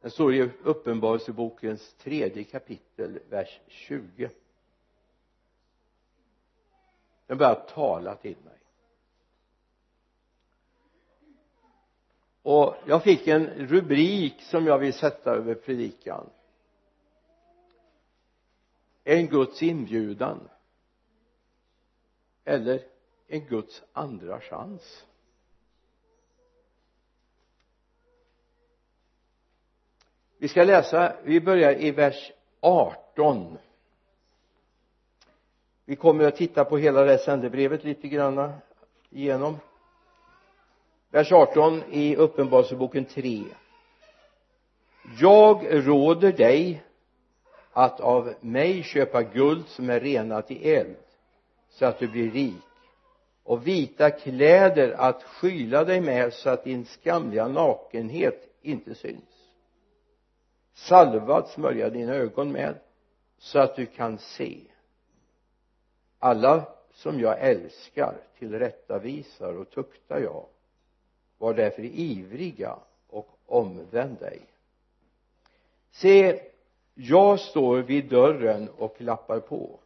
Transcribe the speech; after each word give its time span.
den 0.00 0.10
står 0.10 0.34
i 0.34 0.50
uppenbarelsebokens 0.62 1.94
tredje 1.94 2.44
kapitel 2.44 3.18
vers 3.28 3.60
20 3.66 4.30
den 7.30 7.38
börjar 7.38 7.54
tala 7.54 8.16
till 8.16 8.36
mig. 8.44 8.58
Och 12.42 12.74
jag 12.86 13.02
fick 13.02 13.26
en 13.26 13.46
rubrik 13.46 14.42
som 14.42 14.66
jag 14.66 14.78
vill 14.78 14.92
sätta 14.92 15.30
över 15.30 15.54
predikan. 15.54 16.30
En 19.04 19.26
Guds 19.26 19.62
inbjudan. 19.62 20.48
Eller 22.44 22.82
en 23.26 23.46
Guds 23.46 23.82
andra 23.92 24.40
chans. 24.40 25.06
Vi 30.40 30.48
ska 30.48 30.64
läsa, 30.64 31.12
vi 31.24 31.40
börjar 31.40 31.80
i 31.80 31.90
vers 31.90 32.32
18 32.60 33.58
vi 35.84 35.96
kommer 35.96 36.24
att 36.24 36.36
titta 36.36 36.64
på 36.64 36.78
hela 36.78 37.04
det 37.04 37.18
sändebrevet 37.18 37.84
lite 37.84 38.08
grann 38.08 38.52
igenom. 39.10 39.56
Vers 41.10 41.32
18 41.32 41.82
i 41.90 42.16
uppenbarelseboken 42.16 43.04
3 43.04 43.44
jag 45.20 45.66
råder 45.70 46.32
dig 46.32 46.82
att 47.72 48.00
av 48.00 48.34
mig 48.40 48.82
köpa 48.82 49.22
guld 49.22 49.66
som 49.66 49.90
är 49.90 50.00
renat 50.00 50.50
i 50.50 50.74
eld 50.74 50.96
så 51.68 51.86
att 51.86 51.98
du 51.98 52.08
blir 52.08 52.30
rik 52.30 52.62
och 53.42 53.66
vita 53.66 54.10
kläder 54.10 54.92
att 54.98 55.22
skyla 55.22 55.84
dig 55.84 56.00
med 56.00 56.32
så 56.32 56.50
att 56.50 56.64
din 56.64 56.84
skamliga 56.84 57.48
nakenhet 57.48 58.48
inte 58.62 58.94
syns 58.94 59.29
salva 60.80 61.36
att 61.36 61.48
smörja 61.48 61.90
dina 61.90 62.14
ögon 62.14 62.52
med 62.52 62.74
så 63.38 63.58
att 63.58 63.76
du 63.76 63.86
kan 63.86 64.18
se. 64.18 64.60
Alla 66.18 66.68
som 66.92 67.20
jag 67.20 67.40
älskar 67.40 68.16
tillrättavisar 68.38 69.52
och 69.56 69.70
tuktar 69.70 70.20
jag. 70.20 70.46
Var 71.38 71.54
därför 71.54 71.82
ivriga 71.82 72.78
och 73.08 73.28
omvänd 73.46 74.18
dig. 74.18 74.40
Se 75.90 76.40
jag 76.94 77.40
står 77.40 77.78
vid 77.78 78.08
dörren 78.08 78.68
och 78.68 78.96
klappar 78.96 79.40
på. 79.40 79.78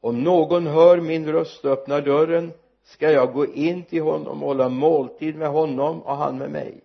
Om 0.00 0.22
någon 0.22 0.66
hör 0.66 1.00
min 1.00 1.32
röst 1.32 1.64
och 1.64 1.70
öppnar 1.70 2.02
dörren 2.02 2.52
ska 2.82 3.10
jag 3.10 3.32
gå 3.32 3.46
in 3.46 3.82
till 3.84 4.02
honom 4.02 4.42
och 4.42 4.48
hålla 4.48 4.68
måltid 4.68 5.36
med 5.36 5.48
honom 5.48 6.02
och 6.02 6.16
han 6.16 6.38
med 6.38 6.50
mig. 6.50 6.80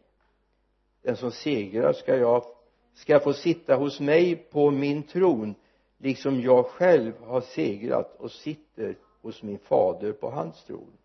Den 1.01 1.17
som 1.17 1.31
segrar 1.31 1.93
ska 1.93 2.17
jag 2.17 2.43
ska 2.99 3.19
få 3.19 3.33
sitta 3.33 3.75
hos 3.75 3.99
mig 3.99 4.35
på 4.35 4.71
min 4.71 5.03
tron 5.03 5.55
liksom 5.97 6.41
jag 6.41 6.65
själv 6.65 7.23
har 7.23 7.41
segrat 7.41 8.15
och 8.19 8.31
sitter 8.31 8.97
hos 9.21 9.43
min 9.43 9.59
fader 9.59 10.11
på 10.11 10.29
hans 10.29 10.63
tron. 10.63 10.97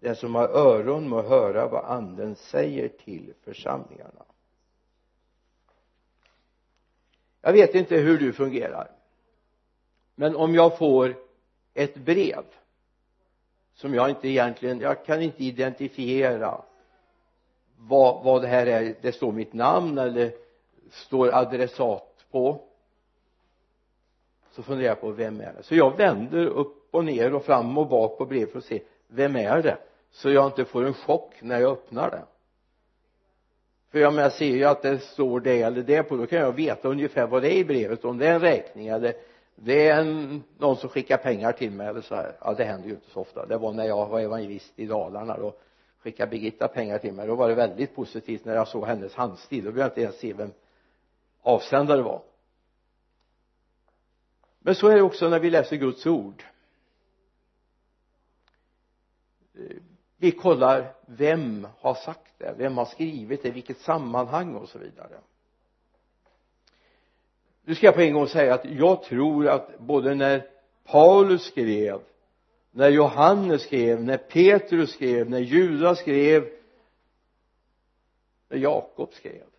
Den 0.00 0.16
som 0.16 0.34
har 0.34 0.48
öron 0.48 1.08
må 1.08 1.22
höra 1.22 1.68
vad 1.68 1.84
anden 1.84 2.34
säger 2.34 2.88
till 2.88 3.34
församlingarna. 3.44 4.24
Jag 7.40 7.52
vet 7.52 7.74
inte 7.74 7.96
hur 7.96 8.18
du 8.18 8.32
fungerar 8.32 8.90
men 10.14 10.36
om 10.36 10.54
jag 10.54 10.78
får 10.78 11.16
ett 11.74 11.94
brev 11.94 12.44
som 13.74 13.94
jag 13.94 14.10
inte 14.10 14.28
egentligen, 14.28 14.80
jag 14.80 15.04
kan 15.04 15.22
inte 15.22 15.44
identifiera 15.44 16.62
vad, 17.76 18.24
vad 18.24 18.42
det 18.42 18.48
här 18.48 18.66
är, 18.66 18.96
det 19.02 19.12
står 19.12 19.32
mitt 19.32 19.52
namn 19.52 19.98
eller 19.98 20.43
står 20.90 21.34
adressat 21.34 22.24
på 22.30 22.60
så 24.50 24.62
funderar 24.62 24.88
jag 24.88 25.00
på 25.00 25.10
vem 25.10 25.40
är 25.40 25.52
det? 25.56 25.62
Så 25.62 25.74
jag 25.74 25.96
vänder 25.96 26.46
upp 26.46 26.94
och 26.94 27.04
ner 27.04 27.34
och 27.34 27.44
fram 27.44 27.78
och 27.78 27.86
bak 27.86 28.18
på 28.18 28.26
brevet 28.26 28.52
för 28.52 28.58
att 28.58 28.64
se 28.64 28.82
vem 29.08 29.36
är 29.36 29.62
det? 29.62 29.78
Så 30.10 30.30
jag 30.30 30.46
inte 30.46 30.64
får 30.64 30.86
en 30.86 30.94
chock 30.94 31.34
när 31.42 31.60
jag 31.60 31.72
öppnar 31.72 32.10
det. 32.10 32.22
För 33.90 33.98
jag 33.98 34.14
menar 34.14 34.30
ser 34.30 34.46
ju 34.46 34.64
att 34.64 34.82
det 34.82 34.98
står 34.98 35.40
det 35.40 35.62
eller 35.62 35.82
det 35.82 36.02
på 36.02 36.16
då 36.16 36.26
kan 36.26 36.38
jag 36.38 36.52
veta 36.52 36.88
ungefär 36.88 37.26
vad 37.26 37.42
det 37.42 37.54
är 37.54 37.58
i 37.58 37.64
brevet. 37.64 38.04
Om 38.04 38.18
det 38.18 38.26
är 38.26 38.34
en 38.34 38.40
räkning 38.40 38.86
eller 38.88 39.14
det 39.54 39.88
är 39.88 40.00
en, 40.00 40.42
någon 40.58 40.76
som 40.76 40.88
skickar 40.88 41.16
pengar 41.16 41.52
till 41.52 41.70
mig 41.70 41.86
eller 41.86 42.00
så 42.00 42.14
här. 42.14 42.32
Ja 42.40 42.54
det 42.54 42.64
händer 42.64 42.88
ju 42.88 42.94
inte 42.94 43.10
så 43.10 43.20
ofta. 43.20 43.46
Det 43.46 43.56
var 43.56 43.72
när 43.72 43.84
jag 43.84 44.06
var 44.06 44.20
evangelist 44.20 44.72
i 44.76 44.86
Dalarna 44.86 45.38
då 45.38 45.54
skickade 45.98 46.30
Birgitta 46.30 46.68
pengar 46.68 46.98
till 46.98 47.12
mig. 47.12 47.26
Då 47.26 47.34
var 47.34 47.48
det 47.48 47.54
väldigt 47.54 47.94
positivt 47.94 48.44
när 48.44 48.54
jag 48.54 48.68
såg 48.68 48.86
hennes 48.86 49.14
handstil. 49.14 49.64
Då 49.64 49.72
behövde 49.72 49.80
jag 49.80 49.90
inte 49.90 50.00
ens 50.00 50.18
se 50.18 50.32
vem 50.32 50.52
avsändare 51.44 52.02
var. 52.02 52.22
Men 54.58 54.74
så 54.74 54.88
är 54.88 54.96
det 54.96 55.02
också 55.02 55.28
när 55.28 55.40
vi 55.40 55.50
läser 55.50 55.76
Guds 55.76 56.06
ord. 56.06 56.44
Vi 60.16 60.30
kollar 60.30 60.94
vem 61.06 61.68
har 61.78 61.94
sagt 61.94 62.38
det 62.38 62.54
vem 62.58 62.76
har 62.76 62.84
skrivit 62.84 63.42
det 63.42 63.50
vilket 63.50 63.78
sammanhang 63.78 64.54
och 64.54 64.68
så 64.68 64.78
vidare. 64.78 65.20
Nu 67.62 67.74
ska 67.74 67.86
jag 67.86 67.94
på 67.94 68.00
en 68.00 68.14
gång 68.14 68.28
säga 68.28 68.54
att 68.54 68.64
jag 68.64 69.02
tror 69.02 69.48
att 69.48 69.78
både 69.78 70.14
när 70.14 70.50
Paulus 70.84 71.42
skrev 71.42 72.00
när 72.70 72.88
Johannes 72.88 73.62
skrev, 73.62 74.02
när 74.02 74.16
Petrus 74.16 74.92
skrev, 74.92 75.30
när 75.30 75.38
Judas 75.38 75.98
skrev 75.98 76.50
när 78.48 78.58
Jakob 78.58 79.12
skrev 79.12 79.53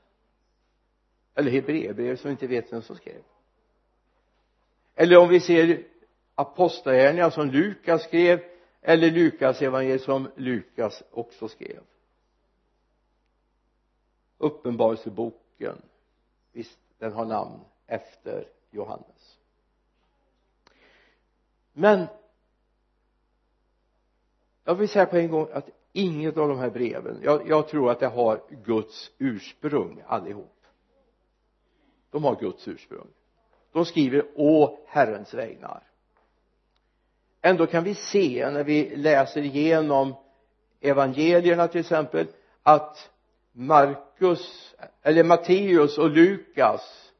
eller 1.35 1.51
Hebreerbrevet 1.51 2.19
som 2.19 2.27
vi 2.27 2.31
inte 2.31 2.47
vet 2.47 2.73
vem 2.73 2.81
som 2.81 2.95
skrev. 2.95 3.21
Eller 4.95 5.17
om 5.17 5.29
vi 5.29 5.39
ser 5.39 5.83
apostlagärningarna 6.35 7.31
som 7.31 7.51
Lukas 7.51 8.03
skrev 8.03 8.43
eller 8.81 9.11
Lukas 9.11 9.61
evangeliet 9.61 10.01
som 10.01 10.31
Lukas 10.35 11.03
också 11.11 11.47
skrev. 11.47 11.83
Uppenbarelseboken. 14.37 15.81
Visst 16.51 16.79
den 16.97 17.13
har 17.13 17.25
namn 17.25 17.59
efter 17.87 18.47
Johannes. 18.71 19.39
Men 21.73 22.07
jag 24.63 24.75
vill 24.75 24.89
säga 24.89 25.05
på 25.05 25.17
en 25.17 25.31
gång 25.31 25.47
att 25.51 25.69
inget 25.93 26.37
av 26.37 26.47
de 26.47 26.57
här 26.57 26.69
breven 26.69 27.19
jag, 27.23 27.49
jag 27.49 27.67
tror 27.67 27.91
att 27.91 27.99
det 27.99 28.07
har 28.07 28.41
Guds 28.65 29.11
ursprung 29.17 30.03
allihop 30.07 30.54
de 32.15 32.23
har 32.23 32.35
Guds 32.35 32.67
ursprung. 32.67 33.07
De 33.71 33.85
skriver 33.85 34.25
å 34.35 34.77
Herrens 34.87 35.33
vägnar. 35.33 35.83
Ändå 37.41 37.67
kan 37.67 37.83
vi 37.83 37.95
se 37.95 38.49
när 38.51 38.63
vi 38.63 38.95
läser 38.95 39.41
igenom 39.41 40.15
evangelierna 40.81 41.67
till 41.67 41.81
exempel 41.81 42.27
att 42.63 43.09
Markus 43.51 44.75
eller 45.01 45.23
Matteus 45.23 45.97
och 45.97 46.09
Lukas 46.09 47.11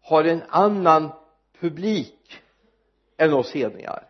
har 0.00 0.24
en 0.24 0.42
annan 0.48 1.08
publik 1.60 2.42
än 3.16 3.32
oss 3.32 3.52
hedningar. 3.52 4.06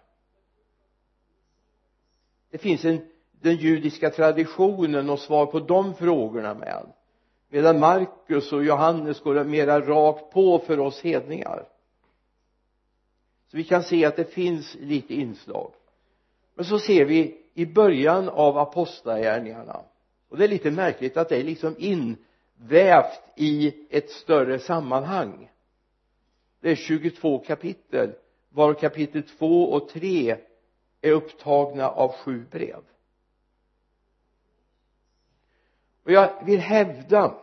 Det 2.51 2.59
finns 2.59 2.85
en 2.85 3.09
den 3.33 3.57
judiska 3.57 4.11
traditionen 4.11 5.11
och 5.11 5.19
svar 5.19 5.47
på 5.47 5.61
de 5.61 5.95
frågorna 5.95 6.55
med 6.55 6.93
medan 7.49 7.79
Markus 7.79 8.53
och 8.53 8.65
Johannes 8.65 9.21
går 9.21 9.45
mera 9.45 9.81
rakt 9.81 10.33
på 10.33 10.59
för 10.59 10.79
oss 10.79 11.01
hedningar. 11.01 11.69
Så 13.51 13.57
vi 13.57 13.65
kan 13.65 13.83
se 13.83 14.05
att 14.05 14.17
det 14.17 14.25
finns 14.25 14.77
lite 14.81 15.15
inslag. 15.15 15.73
Men 16.55 16.65
så 16.65 16.79
ser 16.79 17.05
vi 17.05 17.45
i 17.55 17.67
början 17.67 18.29
av 18.29 18.59
apostlagärningarna. 18.59 19.81
Och 20.29 20.37
det 20.37 20.45
är 20.45 20.49
lite 20.49 20.71
märkligt 20.71 21.17
att 21.17 21.29
det 21.29 21.37
är 21.37 21.45
liksom 21.45 21.75
invävt 21.79 23.23
i 23.37 23.75
ett 23.91 24.11
större 24.11 24.59
sammanhang. 24.59 25.51
Det 26.61 26.71
är 26.71 26.75
22 26.75 27.39
kapitel 27.39 28.13
var 28.57 28.75
kapitel 28.75 29.23
2 29.23 29.63
och 29.63 29.89
3 29.89 30.37
är 31.01 31.13
upptagna 31.13 31.89
av 31.89 32.13
sju 32.13 32.45
brev. 32.51 32.83
Och 36.07 36.13
jag 36.13 36.45
vill 36.45 36.61
hävda 36.61 37.41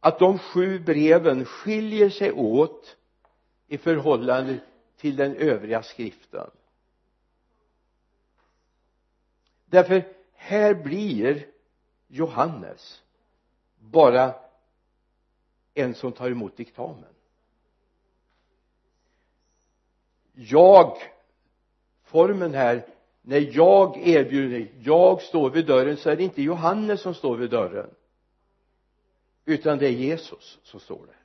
att 0.00 0.18
de 0.18 0.38
sju 0.38 0.78
breven 0.78 1.44
skiljer 1.44 2.10
sig 2.10 2.32
åt 2.32 2.96
i 3.66 3.78
förhållande 3.78 4.60
till 4.96 5.16
den 5.16 5.36
övriga 5.36 5.82
skriften. 5.82 6.50
Därför 9.66 10.14
här 10.34 10.74
blir 10.74 11.46
Johannes 12.08 13.02
bara 13.78 14.34
en 15.74 15.94
som 15.94 16.12
tar 16.12 16.30
emot 16.30 16.56
diktamen. 16.56 17.14
Jag 20.32 20.96
formen 22.02 22.54
här 22.54 22.86
när 23.22 23.56
jag 23.56 24.08
erbjuder 24.08 24.72
jag 24.80 25.22
står 25.22 25.50
vid 25.50 25.66
dörren 25.66 25.96
så 25.96 26.10
är 26.10 26.16
det 26.16 26.22
inte 26.22 26.42
Johannes 26.42 27.00
som 27.00 27.14
står 27.14 27.36
vid 27.36 27.50
dörren. 27.50 27.90
Utan 29.44 29.78
det 29.78 29.86
är 29.86 29.90
Jesus 29.90 30.58
som 30.62 30.80
står 30.80 31.06
där. 31.06 31.16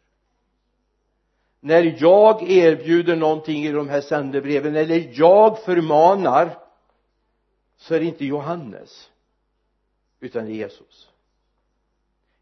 När 1.60 1.96
jag 2.02 2.52
erbjuder 2.52 3.16
någonting 3.16 3.66
i 3.66 3.72
de 3.72 3.90
här 3.90 4.02
sändebreven 4.02 4.76
eller 4.76 5.10
jag 5.14 5.64
förmanar 5.64 6.60
så 7.78 7.96
är 7.96 8.00
det 8.00 8.06
inte 8.06 8.26
Johannes 8.26 9.12
utan 10.20 10.46
det 10.46 10.52
är 10.52 10.56
Jesus. 10.56 11.10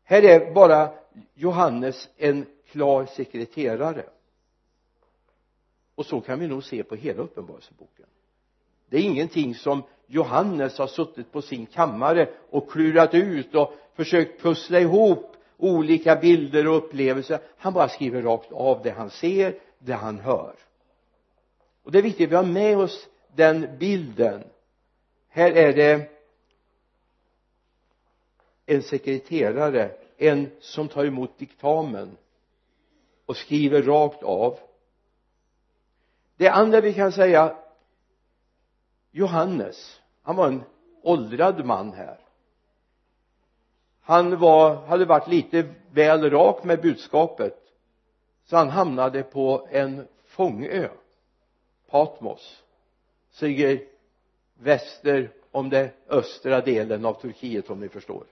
Här 0.03 0.23
är 0.23 0.53
bara 0.53 0.93
Johannes 1.33 2.09
en 2.17 2.45
klar 2.65 3.05
sekreterare. 3.05 4.05
Och 5.95 6.05
så 6.05 6.21
kan 6.21 6.39
vi 6.39 6.47
nog 6.47 6.63
se 6.63 6.83
på 6.83 6.95
hela 6.95 7.21
uppenbarelseboken 7.21 8.05
det 8.89 8.97
är 8.97 9.01
ingenting 9.01 9.55
som 9.55 9.83
Johannes 10.07 10.77
har 10.77 10.87
suttit 10.87 11.31
på 11.31 11.41
sin 11.41 11.65
kammare 11.65 12.29
och 12.49 12.71
klurat 12.71 13.13
ut 13.13 13.55
och 13.55 13.73
försökt 13.95 14.41
pussla 14.41 14.79
ihop 14.79 15.35
olika 15.57 16.15
bilder 16.15 16.67
och 16.67 16.77
upplevelser. 16.77 17.39
Han 17.57 17.73
bara 17.73 17.89
skriver 17.89 18.21
rakt 18.21 18.51
av 18.51 18.83
det 18.83 18.91
han 18.91 19.09
ser 19.09 19.59
det 19.79 19.93
han 19.93 20.19
hör. 20.19 20.55
Och 21.83 21.91
det 21.91 21.97
är 21.97 22.03
viktigt 22.03 22.25
att 22.25 22.31
vi 22.31 22.35
har 22.35 22.43
med 22.43 22.77
oss 22.77 23.07
den 23.35 23.77
bilden. 23.77 24.43
Här 25.29 25.51
är 25.51 25.73
det 25.73 26.09
en 28.65 28.81
sekreterare 28.81 29.91
en 30.17 30.51
som 30.59 30.87
tar 30.87 31.05
emot 31.05 31.37
diktamen 31.37 32.17
och 33.25 33.37
skriver 33.37 33.81
rakt 33.81 34.23
av. 34.23 34.59
Det 36.37 36.49
andra 36.49 36.81
vi 36.81 36.93
kan 36.93 37.11
säga 37.11 37.57
Johannes. 39.15 40.01
Han 40.21 40.35
var 40.35 40.47
en 40.47 40.63
åldrad 41.01 41.65
man 41.65 41.93
här. 41.93 42.19
Han 44.01 44.39
var, 44.39 44.75
hade 44.75 45.05
varit 45.05 45.27
lite 45.27 45.73
väl 45.91 46.29
rak 46.29 46.63
med 46.63 46.81
budskapet 46.81 47.73
så 48.43 48.57
han 48.57 48.69
hamnade 48.69 49.23
på 49.23 49.67
en 49.71 50.07
fångö 50.25 50.89
Patmos 51.89 52.63
som 53.31 53.47
ligger 53.47 53.87
väster 54.53 55.31
om 55.51 55.69
den 55.69 55.89
östra 56.07 56.61
delen 56.61 57.05
av 57.05 57.13
Turkiet 57.13 57.69
om 57.69 57.79
ni 57.79 57.89
förstår. 57.89 58.25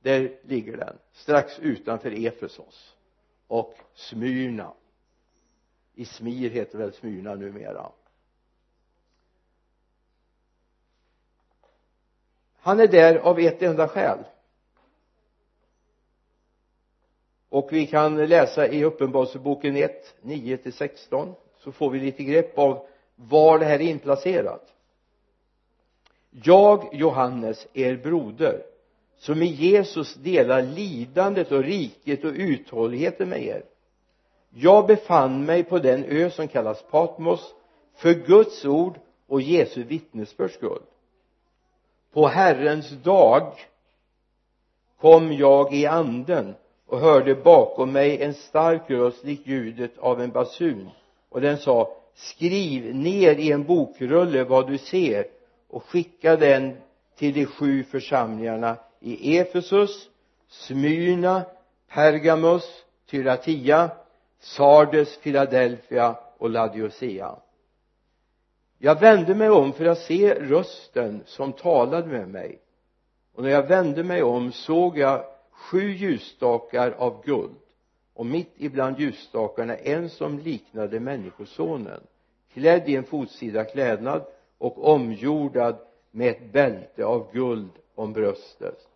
Där 0.00 0.38
ligger 0.42 0.76
den 0.76 0.98
strax 1.12 1.58
utanför 1.58 2.26
Efesos 2.26 2.96
och 3.46 3.78
Smyrna. 3.94 4.72
Ismir 5.94 6.50
heter 6.50 6.78
väl 6.78 6.92
Smyrna 6.92 7.34
numera. 7.34 7.92
Han 12.60 12.80
är 12.80 12.86
där 12.86 13.16
av 13.16 13.40
ett 13.40 13.62
enda 13.62 13.88
skäl. 13.88 14.18
Och 17.48 17.68
vi 17.72 17.86
kan 17.86 18.26
läsa 18.26 18.68
i 18.68 18.84
uppenbarelseboken 18.84 19.76
1 19.76 20.14
9 20.22 20.56
till 20.56 20.72
16 20.72 21.34
så 21.58 21.72
får 21.72 21.90
vi 21.90 22.00
lite 22.00 22.24
grepp 22.24 22.58
av 22.58 22.86
var 23.16 23.58
det 23.58 23.64
här 23.64 23.74
är 23.74 23.80
inplacerat. 23.80 24.74
Jag 26.30 26.88
Johannes 26.92 27.66
er 27.72 27.96
broder 27.96 28.62
som 29.18 29.42
i 29.42 29.46
Jesus 29.46 30.14
delar 30.14 30.62
lidandet 30.62 31.52
och 31.52 31.64
riket 31.64 32.24
och 32.24 32.32
uthålligheten 32.34 33.28
med 33.28 33.42
er. 33.42 33.62
Jag 34.50 34.86
befann 34.86 35.44
mig 35.44 35.64
på 35.64 35.78
den 35.78 36.04
ö 36.04 36.30
som 36.30 36.48
kallas 36.48 36.84
Patmos 36.90 37.54
för 37.96 38.14
Guds 38.14 38.64
ord 38.64 38.98
och 39.26 39.40
Jesu 39.40 39.82
vittnesbörds 39.82 40.54
skull 40.54 40.82
på 42.12 42.26
Herrens 42.26 42.90
dag 42.90 43.52
kom 45.00 45.32
jag 45.32 45.74
i 45.74 45.86
anden 45.86 46.54
och 46.86 47.00
hörde 47.00 47.34
bakom 47.34 47.92
mig 47.92 48.22
en 48.22 48.34
stark 48.34 48.90
röst 48.90 49.24
likt 49.24 49.46
ljudet 49.46 49.98
av 49.98 50.20
en 50.20 50.30
basun. 50.30 50.90
Och 51.28 51.40
den 51.40 51.58
sa 51.58 51.96
skriv 52.14 52.94
ner 52.94 53.34
i 53.34 53.52
en 53.52 53.64
bokrulle 53.64 54.44
vad 54.44 54.70
du 54.70 54.78
ser 54.78 55.26
och 55.68 55.84
skicka 55.84 56.36
den 56.36 56.76
till 57.16 57.34
de 57.34 57.46
sju 57.46 57.84
församlingarna 57.84 58.76
i 59.00 59.38
Efesus, 59.38 60.08
Smyrna, 60.48 61.42
Pergamos, 61.88 62.84
Tyratia, 63.10 63.90
Sardes, 64.40 65.16
Philadelphia 65.16 66.16
och 66.38 66.50
Laodicea 66.50 67.36
jag 68.82 69.00
vände 69.00 69.34
mig 69.34 69.50
om 69.50 69.72
för 69.72 69.84
att 69.84 69.98
se 69.98 70.34
rösten 70.34 71.22
som 71.26 71.52
talade 71.52 72.06
med 72.06 72.28
mig. 72.28 72.58
Och 73.34 73.42
när 73.42 73.50
jag 73.50 73.68
vände 73.68 74.04
mig 74.04 74.22
om 74.22 74.52
såg 74.52 74.98
jag 74.98 75.24
sju 75.50 75.92
ljusstakar 75.92 76.90
av 76.90 77.22
guld. 77.24 77.54
Och 78.14 78.26
mitt 78.26 78.52
ibland 78.56 79.00
ljusstakarna 79.00 79.76
en 79.76 80.10
som 80.10 80.38
liknade 80.38 81.00
människosonen 81.00 82.00
klädd 82.52 82.88
i 82.88 82.96
en 82.96 83.04
fotsida 83.04 83.64
klädnad 83.64 84.26
och 84.58 84.92
omgjordad 84.92 85.76
med 86.10 86.30
ett 86.30 86.52
bälte 86.52 87.04
av 87.04 87.32
guld 87.32 87.70
om 87.94 88.12
bröstet. 88.12 88.88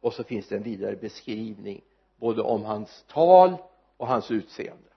Och 0.00 0.12
så 0.12 0.24
finns 0.24 0.48
det 0.48 0.56
en 0.56 0.62
vidare 0.62 0.96
beskrivning 0.96 1.80
både 2.16 2.42
om 2.42 2.64
hans 2.64 3.04
tal 3.08 3.56
och 3.96 4.06
hans 4.06 4.30
utseende 4.30 4.91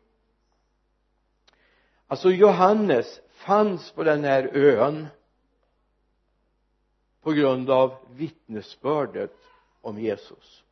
alltså 2.16 2.32
Johannes 2.32 3.22
fanns 3.30 3.92
på 3.92 4.04
den 4.04 4.24
här 4.24 4.50
ön 4.54 5.08
på 7.22 7.32
grund 7.32 7.70
av 7.70 7.96
vittnesbördet 8.10 9.38
om 9.82 10.00
Jesus 10.00 10.64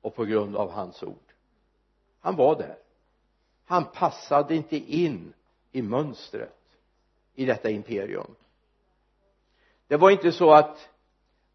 och 0.00 0.14
på 0.14 0.24
grund 0.24 0.56
av 0.56 0.70
hans 0.70 1.02
ord. 1.02 1.32
Han 2.20 2.36
var 2.36 2.56
där. 2.56 2.76
Han 3.64 3.84
passade 3.84 4.54
inte 4.54 4.76
in 4.76 5.32
i 5.72 5.82
mönstret 5.82 6.58
i 7.34 7.44
detta 7.44 7.70
imperium. 7.70 8.34
Det 9.86 9.96
var 9.96 10.10
inte 10.10 10.32
så 10.32 10.52
att 10.52 10.88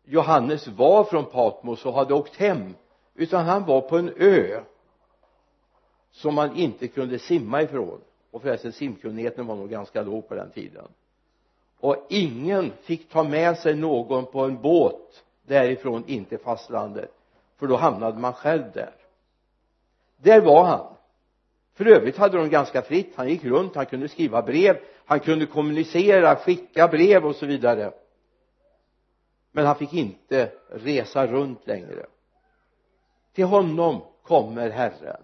Johannes 0.03 0.67
var 0.67 1.03
från 1.03 1.25
Patmos 1.25 1.85
och 1.85 1.93
hade 1.93 2.13
åkt 2.13 2.35
hem 2.35 2.75
utan 3.13 3.45
han 3.45 3.65
var 3.65 3.81
på 3.81 3.97
en 3.97 4.13
ö 4.17 4.63
som 6.11 6.35
man 6.35 6.55
inte 6.55 6.87
kunde 6.87 7.19
simma 7.19 7.61
ifrån 7.61 8.01
och 8.31 8.41
förresten 8.41 8.71
simkunnigheten 8.71 9.47
var 9.47 9.55
nog 9.55 9.69
ganska 9.69 10.01
låg 10.01 10.27
på 10.27 10.35
den 10.35 10.51
tiden. 10.51 10.87
Och 11.79 12.05
ingen 12.09 12.71
fick 12.81 13.09
ta 13.09 13.23
med 13.23 13.57
sig 13.57 13.75
någon 13.75 14.25
på 14.25 14.43
en 14.43 14.61
båt 14.61 15.23
därifrån 15.47 16.03
in 16.07 16.25
till 16.25 16.39
fastlandet 16.39 17.11
för 17.57 17.67
då 17.67 17.75
hamnade 17.75 18.19
man 18.19 18.33
själv 18.33 18.63
där. 18.73 18.93
Där 20.17 20.41
var 20.41 20.63
han. 20.63 20.95
För 21.73 21.85
övrigt 21.85 22.17
hade 22.17 22.37
de 22.37 22.49
ganska 22.49 22.81
fritt. 22.81 23.13
Han 23.15 23.29
gick 23.29 23.43
runt, 23.43 23.75
han 23.75 23.85
kunde 23.85 24.07
skriva 24.07 24.41
brev 24.41 24.77
han 25.09 25.19
kunde 25.19 25.45
kommunicera, 25.45 26.35
skicka 26.35 26.87
brev 26.87 27.25
och 27.25 27.35
så 27.35 27.45
vidare. 27.45 27.91
Men 29.51 29.65
han 29.65 29.75
fick 29.75 29.93
inte 29.93 30.51
resa 30.69 31.27
runt 31.27 31.67
längre. 31.67 32.05
Till 33.33 33.45
honom 33.45 34.01
kommer 34.23 34.69
Herren. 34.69 35.21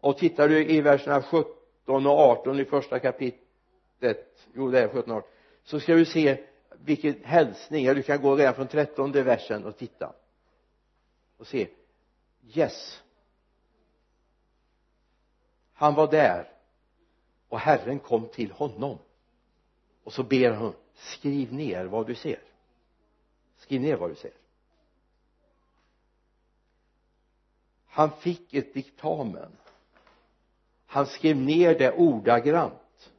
Och 0.00 0.18
tittar 0.18 0.48
du 0.48 0.66
i 0.66 0.80
verserna 0.80 1.22
17 1.22 1.55
och 1.86 2.18
18 2.18 2.60
i 2.60 2.64
första 2.64 2.98
kapitlet. 2.98 4.48
Jo 4.54 4.70
det 4.70 4.80
är 4.80 4.88
17 4.88 5.10
och 5.10 5.16
18 5.16 5.30
så 5.64 5.80
ska 5.80 5.94
du 5.94 6.04
se 6.04 6.44
vilken 6.70 7.24
hälsning, 7.24 7.84
ja 7.84 7.94
du 7.94 8.02
kan 8.02 8.22
gå 8.22 8.36
redan 8.36 8.54
från 8.54 8.66
trettonde 8.66 9.22
versen 9.22 9.64
och 9.64 9.76
titta. 9.76 10.12
Och 11.36 11.46
se. 11.46 11.68
Yes. 12.54 13.02
Han 15.72 15.94
var 15.94 16.10
där. 16.10 16.52
Och 17.48 17.58
Herren 17.58 17.98
kom 17.98 18.28
till 18.28 18.50
honom. 18.50 18.98
Och 20.04 20.12
så 20.12 20.22
ber 20.22 20.50
han 20.50 20.74
skriv 20.94 21.52
ner 21.52 21.84
vad 21.84 22.06
du 22.06 22.14
ser. 22.14 22.42
Skriv 23.56 23.80
ner 23.80 23.96
vad 23.96 24.10
du 24.10 24.14
ser. 24.14 24.32
Han 27.86 28.10
fick 28.10 28.54
ett 28.54 28.74
diktamen 28.74 29.52
han 30.96 31.06
skrev 31.06 31.36
ner 31.36 31.78
det 31.78 31.92
ordagrant. 31.92 33.10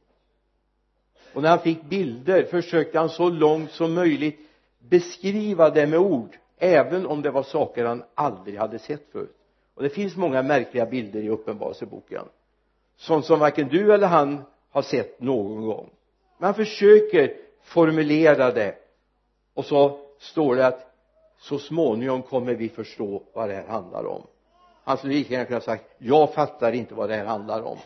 Och 1.32 1.42
när 1.42 1.48
han 1.48 1.58
fick 1.58 1.82
bilder 1.82 2.42
försökte 2.44 2.98
han 2.98 3.08
så 3.08 3.30
långt 3.30 3.70
som 3.70 3.94
möjligt 3.94 4.40
beskriva 4.78 5.70
det 5.70 5.86
med 5.86 5.98
ord 5.98 6.36
även 6.56 7.06
om 7.06 7.22
det 7.22 7.30
var 7.30 7.42
saker 7.42 7.84
han 7.84 8.04
aldrig 8.14 8.58
hade 8.58 8.78
sett 8.78 9.12
förut. 9.12 9.36
Och 9.74 9.82
det 9.82 9.88
finns 9.88 10.16
många 10.16 10.42
märkliga 10.42 10.86
bilder 10.86 11.20
i 11.20 11.28
uppenbarelseboken. 11.28 12.24
Sånt 12.96 13.24
som 13.24 13.38
varken 13.38 13.68
du 13.68 13.94
eller 13.94 14.06
han 14.06 14.42
har 14.70 14.82
sett 14.82 15.20
någon 15.20 15.66
gång. 15.66 15.90
Men 16.38 16.46
han 16.46 16.54
försöker 16.54 17.36
formulera 17.62 18.52
det. 18.52 18.74
Och 19.54 19.64
så 19.64 20.00
står 20.18 20.56
det 20.56 20.66
att 20.66 20.94
så 21.38 21.58
småningom 21.58 22.22
kommer 22.22 22.54
vi 22.54 22.68
förstå 22.68 23.22
vad 23.32 23.48
det 23.48 23.54
här 23.54 23.66
handlar 23.66 24.04
om 24.04 24.26
han 24.88 24.98
skulle 24.98 25.14
lika 25.14 25.32
gärna 25.32 25.44
kunna 25.44 25.60
sagt 25.60 25.84
jag 25.98 26.34
fattar 26.34 26.72
inte 26.72 26.94
vad 26.94 27.08
det 27.08 27.16
här 27.16 27.24
handlar 27.24 27.62
om 27.62 27.78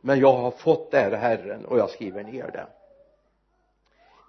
men 0.00 0.20
jag 0.20 0.32
har 0.32 0.50
fått 0.50 0.90
det 0.90 0.98
här 0.98 1.10
Herren 1.10 1.64
och 1.64 1.78
jag 1.78 1.90
skriver 1.90 2.24
ner 2.24 2.50
det. 2.50 2.66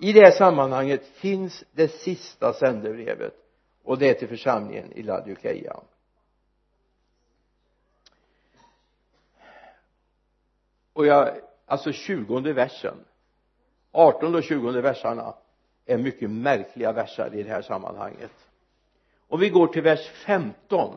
I 0.07 0.13
det 0.13 0.21
här 0.21 0.31
sammanhanget 0.31 1.05
finns 1.05 1.63
det 1.71 1.87
sista 1.87 2.53
sändebrevet 2.53 3.33
och 3.83 3.97
det 3.97 4.09
är 4.09 4.13
till 4.13 4.27
församlingen 4.27 4.91
i 4.91 5.03
Laodikeia 5.03 5.79
och 10.93 11.05
jag 11.05 11.29
alltså 11.65 11.91
tjugonde 11.91 12.53
versen 12.53 13.05
artonde 13.91 14.37
och 14.37 14.43
tjugonde 14.43 14.81
versarna 14.81 15.33
är 15.85 15.97
mycket 15.97 16.29
märkliga 16.29 16.91
versar 16.91 17.35
i 17.35 17.43
det 17.43 17.49
här 17.49 17.61
sammanhanget. 17.61 18.31
Om 19.27 19.39
vi 19.39 19.49
går 19.49 19.67
till 19.67 19.81
vers 19.81 20.09
15 20.09 20.95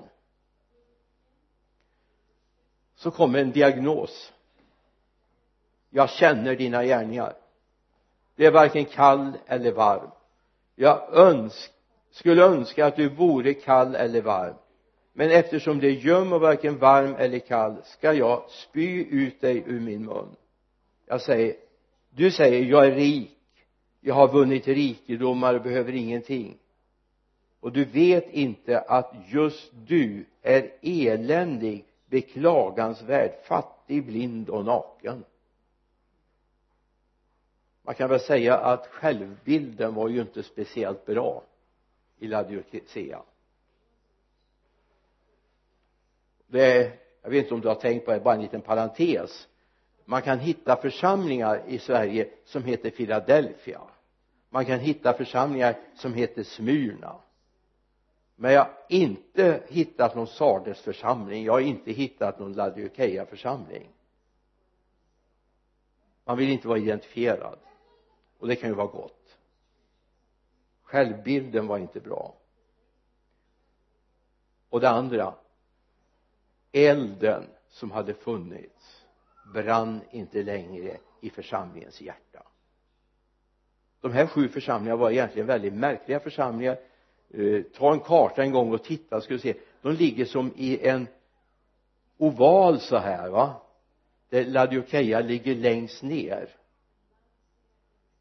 så 3.03 3.11
kommer 3.11 3.39
en 3.39 3.53
diagnos. 3.53 4.33
Jag 5.91 6.11
känner 6.11 6.57
dina 6.57 6.85
gärningar. 6.85 7.35
Det 8.37 8.47
är 8.47 8.51
varken 8.51 8.85
kall 8.85 9.33
eller 9.47 9.73
varm. 9.73 10.11
Jag 10.75 11.15
önsk, 11.15 11.73
skulle 12.11 12.43
önska 12.43 12.87
att 12.87 12.97
du 12.97 13.09
vore 13.09 13.55
kall 13.55 13.95
eller 13.95 14.23
varm. 14.23 14.55
Men 15.13 15.31
eftersom 15.31 15.81
det 15.81 15.87
är 15.87 15.91
göm 15.91 16.33
och 16.33 16.41
varken 16.41 16.79
varm 16.79 17.15
eller 17.15 17.39
kall 17.39 17.77
ska 17.85 18.13
jag 18.13 18.51
spy 18.51 19.05
ut 19.11 19.41
dig 19.41 19.63
ur 19.67 19.81
min 19.81 20.05
mun. 20.05 20.37
Jag 21.07 21.21
säger 21.21 21.55
du 22.11 22.31
säger 22.31 22.65
jag 22.65 22.87
är 22.87 22.95
rik. 22.95 23.39
Jag 24.01 24.15
har 24.15 24.29
vunnit 24.29 24.69
rikedomar 24.69 25.55
och 25.55 25.63
behöver 25.63 25.93
ingenting. 25.93 26.59
Och 27.61 27.73
du 27.73 27.85
vet 27.85 28.31
inte 28.31 28.81
att 28.81 29.15
just 29.29 29.73
du 29.87 30.25
är 30.43 30.71
eländig 30.83 31.85
beklagansvärd 32.13 33.45
fattig 33.45 34.07
blind 34.07 34.49
och 34.49 34.65
naken. 34.65 35.25
Man 37.83 37.95
kan 37.95 38.11
väl 38.11 38.21
säga 38.21 38.59
att 38.59 38.87
självbilden 38.87 39.95
var 39.95 40.09
ju 40.09 40.21
inte 40.21 40.43
speciellt 40.43 41.07
bra 41.07 41.43
i 42.19 42.27
Laodicea 42.27 43.23
det 46.53 46.77
är 46.77 46.93
jag 47.23 47.31
vet 47.31 47.43
inte 47.43 47.55
om 47.55 47.61
du 47.61 47.69
har 47.69 47.75
tänkt 47.75 48.05
på 48.05 48.13
det 48.13 48.21
bara 48.21 48.35
en 48.35 48.43
liten 48.43 48.61
parentes. 48.61 49.49
Man 50.05 50.23
kan 50.23 50.39
hitta 50.39 50.77
församlingar 50.77 51.63
i 51.67 51.79
Sverige 51.79 52.29
som 52.45 52.65
heter 52.65 52.91
Philadelphia. 52.91 53.81
Man 54.51 54.65
kan 54.65 54.79
hitta 54.79 55.13
församlingar 55.13 55.79
som 55.95 56.15
heter 56.15 56.43
Smyrna 56.43 57.15
men 58.43 58.53
jag 58.53 58.61
har 58.61 58.77
inte 58.89 59.63
hittat 59.69 60.15
någon 60.15 60.27
Sardes 60.27 60.81
församling. 60.81 61.45
Jag 61.45 61.53
har 61.53 61.61
inte 61.61 61.93
hittat 61.93 62.39
någon 62.39 62.53
Laodikeia 62.53 63.27
församling 63.27 63.89
man 66.25 66.39
vill 66.39 66.49
inte 66.49 66.69
vara 66.69 66.79
identifierad. 66.79 67.59
Och 68.39 68.49
det 68.49 68.57
kan 68.57 68.69
ju 68.69 68.75
vara 68.75 68.87
gott. 68.87 69.39
Självbilden 70.83 71.67
var 71.67 71.79
inte 71.79 72.01
bra. 72.01 72.35
Och 74.69 74.81
det 74.81 74.89
andra. 74.89 75.35
Elden 76.73 77.47
som 77.69 77.91
hade 77.91 78.15
funnits 78.15 79.05
brann 79.55 80.01
inte 80.11 80.43
längre 80.43 80.97
i 81.21 81.31
församlingens 81.31 82.01
hjärta. 82.01 82.43
De 84.01 84.13
här 84.13 84.27
sju 84.27 84.49
församlingarna 84.49 85.01
var 85.01 85.11
egentligen 85.11 85.47
väldigt 85.47 85.75
märkliga 85.75 86.21
församlingar 86.21 86.79
eh, 87.33 87.63
ta 87.63 87.93
en 87.93 88.01
karta 88.01 88.43
en 88.43 88.53
gång 88.53 88.73
och 88.73 88.85
titta 88.85 89.21
ska 89.21 89.35
du 89.35 89.41
se. 89.41 89.55
De 89.83 89.93
ligger 89.93 90.25
som 90.25 90.53
i 90.57 90.89
en 90.89 91.07
oval 92.19 92.81
så 92.81 92.97
här 92.97 93.31
va? 93.31 93.63
Där 94.29 94.45
Ladiokeia 94.45 95.21
ligger 95.21 95.55
längst 95.55 96.03
ner. 96.03 96.49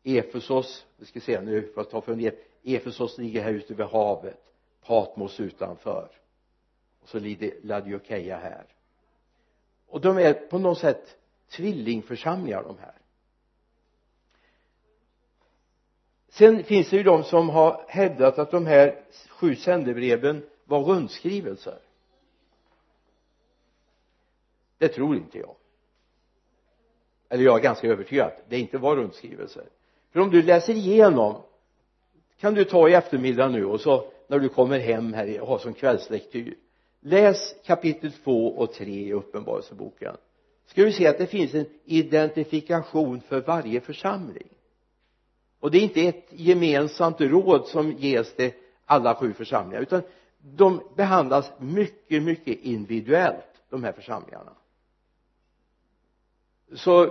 Efesos 0.03 0.85
vi 0.97 1.05
ska 1.05 1.19
se 1.19 1.41
nu 1.41 1.71
för 1.73 1.81
att 1.81 1.89
ta 1.89 2.01
för 2.01 2.15
ner 2.15 2.35
Efesos 2.63 3.17
ligger 3.17 3.43
här 3.43 3.53
ute 3.53 3.73
vid 3.73 3.85
havet 3.85 4.41
Patmos 4.85 5.39
utanför. 5.39 6.09
Och 7.01 7.09
så 7.09 7.19
ligger 7.19 7.53
Ladiokeia 7.63 8.37
här. 8.37 8.65
Och 9.87 10.01
de 10.01 10.17
är 10.17 10.33
på 10.33 10.59
något 10.59 10.77
sätt 10.77 11.17
tvillingförsamlingar 11.49 12.63
de 12.63 12.77
här. 12.77 13.00
Sen 16.31 16.63
finns 16.63 16.89
det 16.89 16.97
ju 16.97 17.03
de 17.03 17.23
som 17.23 17.49
har 17.49 17.85
hävdat 17.87 18.39
att 18.39 18.51
de 18.51 18.65
här 18.65 19.03
sju 19.29 19.55
sändebreven 19.55 20.43
var 20.65 20.83
rundskrivelser. 20.83 21.79
Det 24.77 24.87
tror 24.87 25.15
inte 25.15 25.37
jag. 25.37 25.55
Eller 27.29 27.43
jag 27.43 27.59
är 27.59 27.63
ganska 27.63 27.87
övertygad 27.87 28.27
att 28.27 28.49
det 28.49 28.59
inte 28.59 28.77
var 28.77 28.95
rundskrivelser. 28.95 29.65
För 30.11 30.19
om 30.19 30.29
du 30.29 30.41
läser 30.41 30.73
igenom 30.73 31.41
kan 32.39 32.53
du 32.53 32.63
ta 32.63 32.89
i 32.89 32.93
eftermiddag 32.93 33.49
nu 33.49 33.65
och 33.65 33.81
så 33.81 34.11
när 34.27 34.39
du 34.39 34.49
kommer 34.49 34.79
hem 34.79 35.13
här 35.13 35.41
och 35.41 35.47
har 35.47 35.57
som 35.57 35.73
kvällslektyr 35.73 36.55
läs 37.01 37.55
kapitel 37.65 38.11
2 38.11 38.47
och 38.47 38.73
3 38.73 38.85
i 38.85 39.13
uppenbarelseboken. 39.13 40.15
Ska 40.65 40.83
du 40.83 40.91
se 40.91 41.07
att 41.07 41.17
det 41.17 41.27
finns 41.27 41.53
en 41.53 41.65
identifikation 41.85 43.21
för 43.21 43.41
varje 43.41 43.81
församling 43.81 44.47
och 45.61 45.71
det 45.71 45.77
är 45.77 45.81
inte 45.81 46.01
ett 46.01 46.27
gemensamt 46.29 47.21
råd 47.21 47.67
som 47.67 47.91
ges 47.91 48.35
till 48.35 48.51
alla 48.85 49.15
sju 49.15 49.33
församlingar 49.33 49.81
utan 49.81 50.01
de 50.39 50.81
behandlas 50.95 51.51
mycket 51.57 52.23
mycket 52.23 52.59
individuellt 52.59 53.61
de 53.69 53.83
här 53.83 53.91
församlingarna. 53.91 54.51
Så 56.73 57.03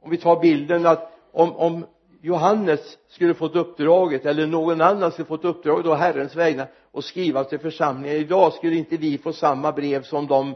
om 0.00 0.10
vi 0.10 0.16
tar 0.16 0.40
bilden 0.40 0.86
att 0.86 1.12
om, 1.32 1.56
om 1.56 1.86
Johannes 2.20 2.98
skulle 3.08 3.34
fått 3.34 3.56
uppdraget 3.56 4.26
eller 4.26 4.46
någon 4.46 4.80
annan 4.80 5.12
skulle 5.12 5.26
fått 5.26 5.44
uppdraget 5.44 5.84
då 5.84 5.94
Herrens 5.94 6.36
vägnar 6.36 6.70
och 6.90 7.04
skriva 7.04 7.44
till 7.44 7.58
församlingen 7.58 8.16
idag 8.16 8.52
skulle 8.52 8.76
inte 8.76 8.96
vi 8.96 9.18
få 9.18 9.32
samma 9.32 9.72
brev 9.72 10.02
som 10.02 10.26
de 10.26 10.54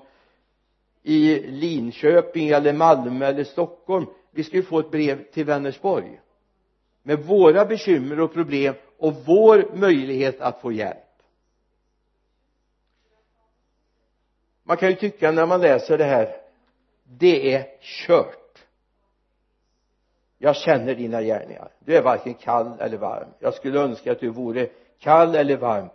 i 1.02 1.40
Linköping 1.46 2.48
eller 2.48 2.72
Malmö 2.72 3.26
eller 3.26 3.44
Stockholm. 3.44 4.06
Vi 4.30 4.44
skulle 4.44 4.62
få 4.62 4.78
ett 4.78 4.90
brev 4.90 5.24
till 5.32 5.44
Vänersborg 5.44 6.20
med 7.02 7.24
våra 7.24 7.64
bekymmer 7.64 8.20
och 8.20 8.32
problem 8.32 8.74
och 8.98 9.14
vår 9.26 9.70
möjlighet 9.74 10.40
att 10.40 10.60
få 10.60 10.72
hjälp. 10.72 10.96
Man 14.62 14.76
kan 14.76 14.88
ju 14.88 14.94
tycka 14.94 15.30
när 15.30 15.46
man 15.46 15.60
läser 15.60 15.98
det 15.98 16.04
här 16.04 16.36
det 17.04 17.54
är 17.54 17.66
kört. 17.80 18.64
Jag 20.38 20.56
känner 20.56 20.94
dina 20.94 21.22
gärningar. 21.22 21.72
Du 21.78 21.96
är 21.96 22.02
varken 22.02 22.34
kall 22.34 22.80
eller 22.80 22.96
varm. 22.96 23.28
Jag 23.38 23.54
skulle 23.54 23.80
önska 23.80 24.12
att 24.12 24.20
du 24.20 24.28
vore 24.28 24.68
kall 24.98 25.34
eller 25.34 25.56
varm 25.56 25.88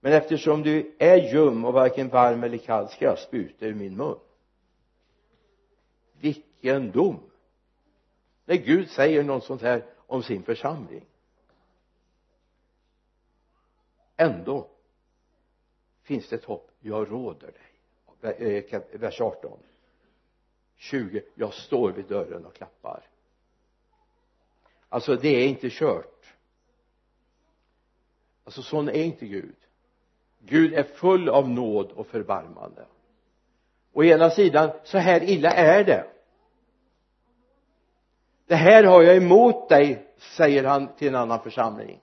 men 0.00 0.12
eftersom 0.12 0.62
du 0.62 0.96
är 0.98 1.32
ljum 1.32 1.64
och 1.64 1.72
varken 1.72 2.08
varm 2.08 2.44
eller 2.44 2.58
kall 2.58 2.88
ska 2.88 3.04
jag 3.04 3.18
spruta 3.18 3.66
ur 3.66 3.74
min 3.74 3.96
mun. 3.96 4.18
Vilken 6.20 6.90
dom! 6.90 7.20
När 8.44 8.56
Gud 8.56 8.90
säger 8.90 9.22
något 9.22 9.44
sånt 9.44 9.62
här 9.62 9.84
om 10.10 10.22
sin 10.22 10.42
församling. 10.42 11.04
Ändå 14.16 14.68
finns 16.02 16.28
det 16.28 16.36
ett 16.36 16.44
hopp. 16.44 16.70
Jag 16.80 17.10
råder 17.10 17.52
dig. 17.52 18.68
Vers 18.92 19.20
18 19.20 19.58
20 20.76 21.22
jag 21.34 21.54
står 21.54 21.92
vid 21.92 22.04
dörren 22.04 22.46
och 22.46 22.54
klappar. 22.54 23.08
Alltså 24.88 25.16
det 25.16 25.28
är 25.28 25.48
inte 25.48 25.70
kört. 25.70 26.34
Alltså 28.44 28.62
sån 28.62 28.88
är 28.88 29.02
inte 29.02 29.26
Gud. 29.26 29.56
Gud 30.38 30.74
är 30.74 30.82
full 30.82 31.28
av 31.28 31.48
nåd 31.48 31.92
och 31.92 32.06
förbarmande. 32.06 32.86
Å 33.92 34.04
ena 34.04 34.30
sidan 34.30 34.70
så 34.84 34.98
här 34.98 35.22
illa 35.22 35.50
är 35.50 35.84
det 35.84 36.19
det 38.50 38.56
här 38.56 38.84
har 38.84 39.02
jag 39.02 39.16
emot 39.16 39.68
dig 39.68 40.06
säger 40.16 40.64
han 40.64 40.94
till 40.96 41.08
en 41.08 41.14
annan 41.14 41.42
församling. 41.42 42.00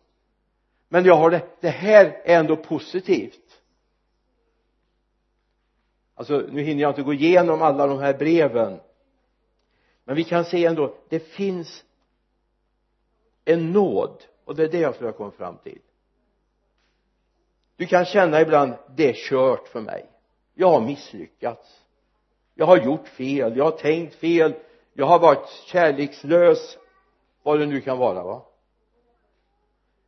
Men 0.90 1.06
jag 1.06 1.16
har 1.16 1.32
det, 1.32 1.42
det 1.60 1.70
här 1.70 2.22
är 2.24 2.40
ändå 2.40 2.56
positivt. 2.56 3.62
Alltså 6.16 6.38
nu 6.52 6.62
hinner 6.62 6.82
jag 6.82 6.92
inte 6.92 7.02
gå 7.02 7.14
igenom 7.14 7.62
alla 7.62 7.88
de 7.88 8.00
här 8.00 8.14
breven. 8.14 8.80
Men 10.04 10.16
vi 10.16 10.24
kan 10.24 10.46
se 10.46 10.66
ändå 10.66 10.96
det 11.10 11.20
finns 11.20 11.84
en 13.46 13.72
nåd 13.72 14.24
och 14.46 14.56
det 14.56 14.64
är 14.64 14.70
det 14.70 14.80
jag 14.80 14.96
skulle 14.96 15.10
ha 15.10 15.18
kommit 15.18 15.36
fram 15.36 15.58
till. 15.58 15.80
Du 17.76 17.86
kan 17.86 18.06
känna 18.06 18.42
ibland 18.42 18.74
det 18.96 19.10
är 19.10 19.30
kört 19.30 19.68
för 19.68 19.82
mig. 19.82 20.06
Jag 20.54 20.70
har 20.70 20.82
misslyckats. 20.82 21.82
Jag 22.56 22.66
har 22.66 22.78
gjort 22.78 23.08
fel 23.08 23.58
jag 23.58 23.64
har 23.64 23.78
tänkt 23.78 24.16
fel 24.16 24.54
jag 25.00 25.06
har 25.06 25.20
varit 25.20 25.50
kärlekslös 25.66 26.78
vad 27.44 27.60
det 27.60 27.66
nu 27.66 27.82
kan 27.82 27.98
vara 27.98 28.24
va? 28.24 28.46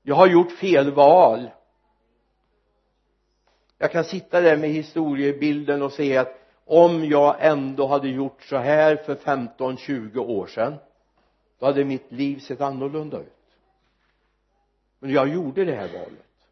Jag 0.02 0.16
har 0.16 0.28
gjort 0.28 0.52
fel 0.52 0.92
val. 0.92 1.50
Jag 3.78 3.92
kan 3.92 4.04
sitta 4.04 4.42
där 4.42 4.58
med 4.58 4.70
historiebilden 4.70 5.82
och 5.82 5.92
se 5.92 6.18
att 6.18 6.40
om 6.66 7.06
jag 7.06 7.36
ändå 7.40 7.88
hade 7.88 8.10
gjort 8.10 8.44
så 8.44 8.58
här 8.58 8.96
för 8.96 9.16
15-20 9.16 10.18
år 10.18 10.48
sedan 10.48 10.76
då 11.60 11.66
hade 11.66 11.86
mitt 11.86 12.12
liv 12.12 12.40
sett 12.40 12.62
annorlunda 12.62 13.20
ut. 13.20 13.34
Men 15.00 15.12
jag 15.12 15.30
gjorde 15.30 15.66
det 15.66 15.76
här 15.76 15.88
valet. 15.94 16.48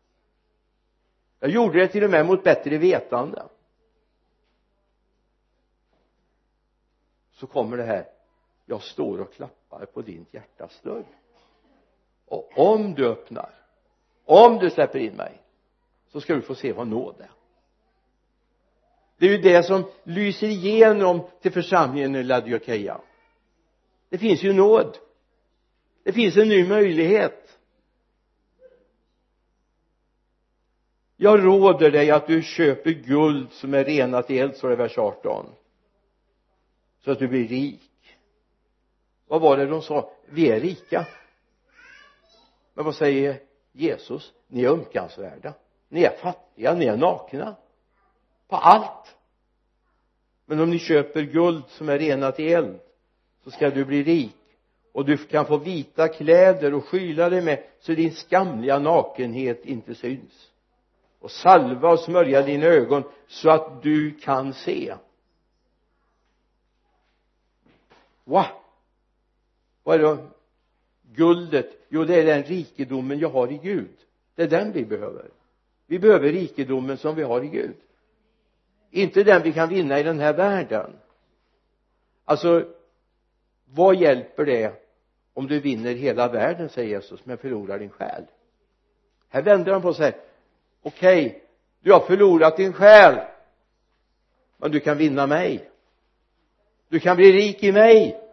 Jag 1.39 1.50
gjorde 1.50 1.79
det 1.79 1.88
till 1.88 2.03
och 2.03 2.10
med 2.10 2.25
mot 2.25 2.44
bättre 2.44 2.77
vetande. 2.77 3.44
Så 7.32 7.48
kommer 7.48 7.77
det 7.77 7.84
här 7.84 8.16
jag 8.69 8.81
står 8.81 9.21
och 9.21 9.33
klappar 9.33 9.86
på 9.86 10.01
ditt 10.01 10.33
hjärtas 10.33 10.81
dörr. 10.83 11.05
Och 12.25 12.57
om 12.57 12.93
du 12.93 13.07
öppnar 13.07 13.53
om 14.25 14.57
du 14.57 14.69
släpper 14.69 15.00
in 15.00 15.15
mig 15.15 15.41
så 16.07 16.21
ska 16.21 16.36
du 16.36 16.41
få 16.41 16.55
se 16.55 16.74
vad 16.74 16.88
nåd 16.88 17.15
är. 17.19 17.31
Det 19.17 19.25
är 19.25 19.29
ju 19.29 19.38
det 19.38 19.63
som 19.63 19.83
lyser 20.03 20.47
igenom 20.47 21.21
till 21.41 21.51
församlingen 21.51 22.15
i 22.15 22.24
Ladiokeia 22.24 23.01
det 24.09 24.17
finns 24.17 24.43
ju 24.43 24.53
nåd. 24.53 24.97
Det 26.03 26.13
finns 26.13 26.38
en 26.38 26.47
ny 26.47 26.67
möjlighet. 26.67 27.59
Jag 31.17 31.45
råder 31.45 31.91
dig 31.91 32.12
att 32.12 32.27
du 32.27 32.41
köper 32.41 32.91
guld 32.91 33.51
som 33.51 33.74
är 33.74 33.83
renat 33.83 34.31
i 34.31 34.39
eld 34.39 34.55
står 34.55 34.67
det 34.67 34.74
i 34.74 34.77
vers 34.77 34.97
18 34.97 35.45
så 37.03 37.12
att 37.12 37.19
du 37.19 37.27
blir 37.27 37.47
rik 37.47 37.87
vad 39.27 39.41
var 39.41 39.57
det 39.57 39.65
de 39.65 39.81
sa? 39.81 40.12
Vi 40.25 40.51
är 40.51 40.60
rika. 40.60 41.05
Men 42.74 42.86
vad 42.86 42.96
säger 42.96 43.39
Jesus? 43.72 44.34
Ni 44.48 44.63
är 44.63 44.69
ömkansvärda. 44.69 45.53
Ni 45.89 46.03
är 46.03 46.17
fattiga, 46.17 46.74
ni 46.74 46.86
är 46.86 46.98
nakna. 46.98 47.55
På 48.48 48.55
allt. 48.55 49.15
Men 50.46 50.60
om 50.60 50.69
ni 50.69 50.79
köper 50.79 51.22
guld 51.22 51.63
som 51.67 51.89
är 51.89 52.00
renat 52.00 52.39
i 52.39 52.53
eld 52.53 52.79
så 53.43 53.51
ska 53.51 53.69
du 53.69 53.86
bli 53.86 54.03
rik. 54.03 54.36
Och 54.91 55.05
du 55.05 55.17
kan 55.17 55.46
få 55.46 55.57
vita 55.57 56.07
kläder 56.07 56.74
och 56.74 56.86
skyla 56.86 57.29
dig 57.29 57.41
med 57.41 57.63
så 57.79 57.91
din 57.91 58.12
skamliga 58.12 58.79
nakenhet 58.79 59.65
inte 59.65 59.96
syns. 59.96 60.51
Och 61.19 61.31
salva 61.31 61.89
och 61.89 62.00
smörja 62.00 62.41
dina 62.41 62.65
ögon 62.65 63.03
så 63.27 63.50
att 63.50 63.84
du 63.84 64.12
kan 64.12 64.53
se. 64.53 64.96
Wow! 68.24 68.46
Vad 69.88 70.01
är 70.01 70.03
det 70.03 70.17
guldet? 71.15 71.70
Jo 71.89 72.03
det 72.03 72.15
är 72.15 72.25
den 72.25 72.44
rikedomen 72.44 73.20
jag 73.20 73.29
har 73.29 73.51
i 73.51 73.58
Gud. 73.58 73.96
Det 74.36 74.44
är 74.44 74.48
den 74.48 74.72
vi 74.72 74.86
behöver. 74.86 75.25
Vi 75.86 76.00
behöver 76.00 76.32
rikedomen 76.32 76.98
som 76.98 77.15
vi 77.15 77.24
har 77.24 77.44
i 77.44 77.48
Gud. 77.48 77.75
Inte 78.91 79.24
den 79.24 79.44
vi 79.44 79.53
kan 79.53 79.70
vinna 79.70 80.00
i 80.00 80.03
den 80.03 80.20
här 80.20 80.34
världen. 80.34 80.94
Alltså 82.25 82.65
vad 83.65 83.96
hjälper 83.96 84.46
det 84.46 84.74
om 85.34 85.48
du 85.48 85.60
vinner 85.60 85.94
hela 85.94 86.27
världen 86.27 86.70
säger 86.70 86.89
Jesus 86.89 87.25
men 87.25 87.38
förlorar 87.38 87.79
din 87.79 87.89
själ? 87.89 88.24
Här 89.29 89.41
vänder 89.41 89.72
han 89.72 89.82
på 89.82 89.94
sig. 89.94 90.13
Okej 90.82 91.27
okay, 91.27 91.39
du 91.79 91.94
har 91.94 92.00
förlorat 92.00 92.58
din 92.58 92.74
själ 92.74 93.20
men 94.58 94.72
du 94.72 94.79
kan 94.79 94.98
vinna 94.98 95.27
mig. 95.27 95.70
Du 96.89 97.00
kan 97.00 97.17
bli 97.17 97.32
rik 97.32 97.63
i 97.63 97.72
mig 97.72 98.26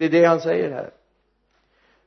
det 0.00 0.06
är 0.06 0.10
det 0.10 0.24
han 0.24 0.40
säger 0.40 0.70
här. 0.70 0.90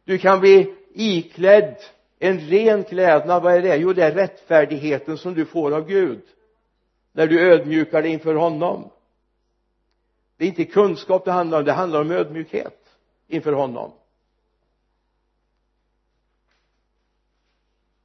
Du 0.03 0.17
kan 0.17 0.39
bli 0.39 0.75
iklädd 0.93 1.75
en 2.19 2.39
ren 2.39 2.83
klädnad. 2.83 3.43
Vad 3.43 3.53
är 3.53 3.62
det? 3.62 3.75
Jo 3.75 3.93
det 3.93 4.03
är 4.03 4.12
rättfärdigheten 4.12 5.17
som 5.17 5.33
du 5.33 5.45
får 5.45 5.71
av 5.71 5.88
Gud 5.88 6.21
när 7.12 7.27
du 7.27 7.51
ödmjukar 7.51 8.01
dig 8.01 8.12
inför 8.12 8.35
honom. 8.35 8.89
Det 10.38 10.45
är 10.45 10.47
inte 10.47 10.65
kunskap 10.65 11.25
det 11.25 11.31
handlar 11.31 11.59
om. 11.59 11.65
Det 11.65 11.71
handlar 11.71 12.01
om 12.01 12.12
ödmjukhet 12.12 12.79
inför 13.27 13.53
honom. 13.53 13.91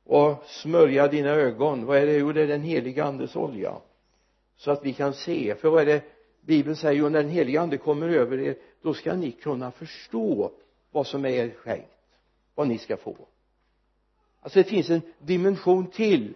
Och 0.04 0.44
smörja 0.46 1.08
dina 1.08 1.30
ögon. 1.30 1.86
Vad 1.86 1.98
är 1.98 2.06
det? 2.06 2.16
Jo 2.16 2.32
det 2.32 2.42
är 2.42 2.46
den 2.46 2.62
heliga 2.62 3.04
andes 3.04 3.36
olja. 3.36 3.76
Så 4.56 4.70
att 4.70 4.84
vi 4.84 4.92
kan 4.92 5.12
se. 5.12 5.54
För 5.54 5.68
vad 5.70 5.82
är 5.82 5.86
det 5.86 6.02
bibeln 6.40 6.76
säger? 6.76 6.98
Jo 7.00 7.08
när 7.08 7.22
den 7.22 7.30
heliga 7.30 7.60
ande 7.60 7.78
kommer 7.78 8.08
över 8.08 8.40
er 8.40 8.56
då 8.82 8.94
ska 8.94 9.14
ni 9.14 9.32
kunna 9.32 9.70
förstå 9.70 10.50
vad 10.90 11.06
som 11.06 11.24
är 11.24 11.28
er 11.28 11.50
skänkt 11.50 11.98
vad 12.58 12.68
ni 12.68 12.78
ska 12.78 12.96
få. 12.96 13.16
Alltså 14.40 14.58
det 14.58 14.64
finns 14.64 14.90
en 14.90 15.02
dimension 15.18 15.86
till. 15.86 16.34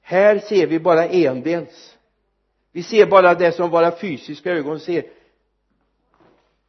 Här 0.00 0.38
ser 0.38 0.66
vi 0.66 0.80
bara 0.80 1.08
endels. 1.08 1.98
Vi 2.72 2.82
ser 2.82 3.06
bara 3.06 3.34
det 3.34 3.52
som 3.52 3.70
våra 3.70 3.96
fysiska 3.96 4.50
ögon 4.50 4.80
ser. 4.80 5.04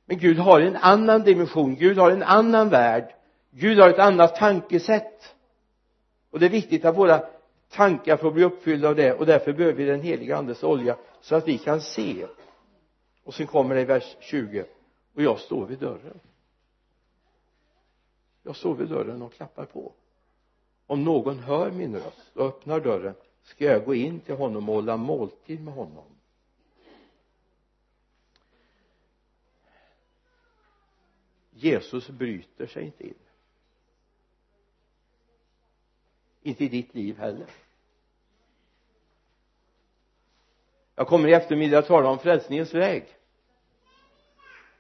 Men 0.05 0.17
Gud 0.17 0.37
har 0.37 0.61
en 0.61 0.75
annan 0.75 1.23
dimension. 1.23 1.75
Gud 1.75 1.97
har 1.97 2.11
en 2.11 2.23
annan 2.23 2.69
värld. 2.69 3.15
Gud 3.51 3.79
har 3.79 3.89
ett 3.89 3.99
annat 3.99 4.35
tankesätt. 4.35 5.35
Och 6.29 6.39
det 6.39 6.45
är 6.45 6.49
viktigt 6.49 6.85
att 6.85 6.97
våra 6.97 7.23
tankar 7.69 8.17
får 8.17 8.31
bli 8.31 8.43
uppfyllda 8.43 8.89
av 8.89 8.95
det 8.95 9.13
och 9.13 9.25
därför 9.25 9.53
behöver 9.53 9.77
vi 9.77 9.85
den 9.85 10.01
heliga 10.01 10.37
andes 10.37 10.63
olja 10.63 10.97
så 11.21 11.35
att 11.35 11.47
vi 11.47 11.57
kan 11.57 11.81
se. 11.81 12.25
Och 13.23 13.33
sen 13.33 13.47
kommer 13.47 13.75
det 13.75 13.81
i 13.81 13.85
vers 13.85 14.17
20 14.19 14.65
och 15.13 15.21
jag 15.21 15.39
står 15.39 15.65
vid 15.65 15.79
dörren. 15.79 16.19
Jag 18.43 18.55
står 18.55 18.75
vid 18.75 18.89
dörren 18.89 19.21
och 19.21 19.33
klappar 19.33 19.65
på. 19.65 19.93
Om 20.87 21.03
någon 21.03 21.39
hör 21.39 21.71
min 21.71 21.95
röst 21.95 22.37
och 22.37 22.45
öppnar 22.45 22.79
dörren 22.79 23.15
ska 23.43 23.65
jag 23.65 23.85
gå 23.85 23.95
in 23.95 24.19
till 24.19 24.35
honom 24.35 24.69
och 24.69 24.75
hålla 24.75 24.97
måltid 24.97 25.63
med 25.63 25.73
honom. 25.73 26.05
Jesus 31.51 32.09
bryter 32.09 32.67
sig 32.67 32.85
inte 32.85 33.07
in. 33.07 33.13
Inte 36.41 36.63
i 36.63 36.69
ditt 36.69 36.95
liv 36.95 37.17
heller. 37.17 37.49
Jag 40.95 41.07
kommer 41.07 41.27
i 41.27 41.33
eftermiddag 41.33 41.79
att 41.79 41.87
tala 41.87 42.09
om 42.09 42.19
frälsningens 42.19 42.73
väg 42.73 43.17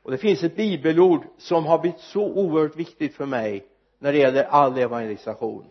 och 0.03 0.11
det 0.11 0.17
finns 0.17 0.43
ett 0.43 0.55
bibelord 0.55 1.23
som 1.37 1.65
har 1.65 1.79
blivit 1.79 1.99
så 1.99 2.23
oerhört 2.23 2.75
viktigt 2.75 3.15
för 3.15 3.25
mig 3.25 3.65
när 3.99 4.11
det 4.11 4.17
gäller 4.17 4.43
all 4.43 4.77
evangelisation. 4.77 5.65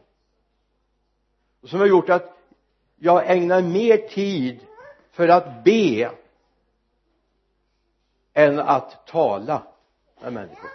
Och 1.63 1.69
som 1.69 1.81
har 1.81 1.87
gjort 1.87 2.09
att 2.09 2.39
jag 2.97 3.31
ägnar 3.31 3.63
mer 3.63 3.97
tid 3.97 4.61
för 5.11 5.29
att 5.29 5.65
be 5.65 6.11
än 8.35 8.59
att 8.59 9.07
tala 9.07 9.63
med 10.23 10.33
människor. 10.33 10.71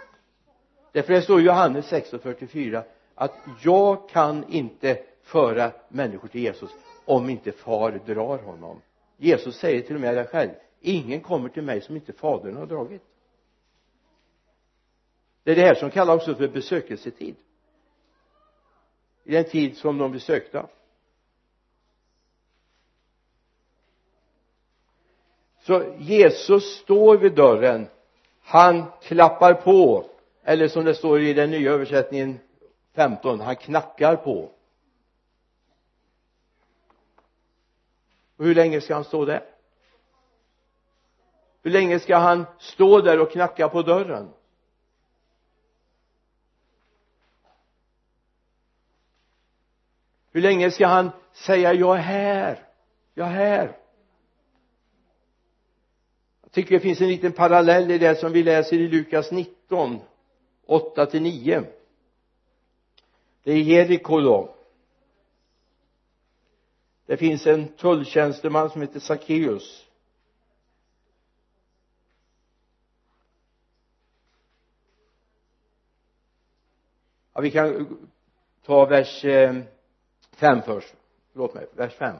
Därför 0.92 1.12
det 1.12 1.22
står 1.22 1.40
i 1.40 1.44
Johannes 1.44 1.92
16.44 1.92 2.82
att 3.14 3.34
jag 3.62 4.08
kan 4.08 4.44
inte 4.48 5.02
föra 5.22 5.72
människor 5.88 6.28
till 6.28 6.40
Jesus 6.40 6.70
om 7.04 7.30
inte 7.30 7.52
far 7.52 8.00
drar 8.06 8.38
honom. 8.38 8.80
Jesus 9.16 9.56
säger 9.56 9.82
till 9.82 9.94
och 9.94 10.00
med 10.00 10.16
det 10.16 10.24
själv. 10.24 10.50
Ingen 10.80 11.20
kommer 11.20 11.48
till 11.48 11.62
mig 11.62 11.80
som 11.80 11.96
inte 11.96 12.12
fadern 12.12 12.56
har 12.56 12.66
dragit 12.66 13.02
det 15.48 15.52
är 15.52 15.56
det 15.56 15.62
här 15.62 15.74
som 15.74 15.90
kallas 15.90 16.16
också 16.16 16.34
för 16.34 16.48
besökelsetid. 16.48 17.36
I 19.24 19.32
den 19.32 19.44
tid 19.44 19.76
som 19.76 19.98
de 19.98 20.12
besökte. 20.12 20.66
Så 25.60 25.94
Jesus 25.98 26.78
står 26.78 27.16
vid 27.16 27.34
dörren. 27.34 27.88
Han 28.42 28.84
klappar 29.02 29.54
på. 29.54 30.10
Eller 30.42 30.68
som 30.68 30.84
det 30.84 30.94
står 30.94 31.20
i 31.20 31.32
den 31.32 31.50
nya 31.50 31.72
översättningen 31.72 32.38
15 32.94 33.40
han 33.40 33.56
knackar 33.56 34.16
på. 34.16 34.50
Och 38.36 38.44
hur 38.44 38.54
länge 38.54 38.80
ska 38.80 38.94
han 38.94 39.04
stå 39.04 39.24
där? 39.24 39.44
Hur 41.62 41.70
länge 41.70 41.98
ska 41.98 42.16
han 42.16 42.46
stå 42.58 43.00
där 43.00 43.20
och 43.20 43.30
knacka 43.30 43.68
på 43.68 43.82
dörren? 43.82 44.32
Hur 50.38 50.42
länge 50.42 50.70
ska 50.70 50.86
han 50.86 51.10
säga 51.32 51.74
jag 51.74 51.96
är 51.96 52.00
här 52.00 52.66
jag 53.14 53.26
är 53.28 53.32
här 53.32 53.76
jag 56.42 56.52
tycker 56.52 56.74
det 56.74 56.80
finns 56.80 57.00
en 57.00 57.08
liten 57.08 57.32
parallell 57.32 57.90
i 57.90 57.98
det 57.98 58.16
som 58.16 58.32
vi 58.32 58.42
läser 58.42 58.76
i 58.76 58.88
Lukas 58.88 59.30
19 59.30 60.00
8 60.66 61.06
till 61.06 61.22
9 61.22 61.64
det 63.42 63.52
är 63.52 63.56
Jeriko 63.56 64.20
då. 64.20 64.54
Det 67.06 67.16
finns 67.16 67.46
en 67.46 67.68
tulltjänsteman 67.68 68.70
som 68.70 68.80
heter 68.80 69.00
Sackeus 69.00 69.86
ja 77.32 77.40
vi 77.40 77.50
kan 77.50 77.98
ta 78.62 78.84
vers 78.84 79.24
eh, 79.24 79.62
fem 80.38 80.62
först 80.62 80.94
förlåt 81.32 81.54
mig 81.54 81.66
vers 81.74 81.94
fem. 81.94 82.16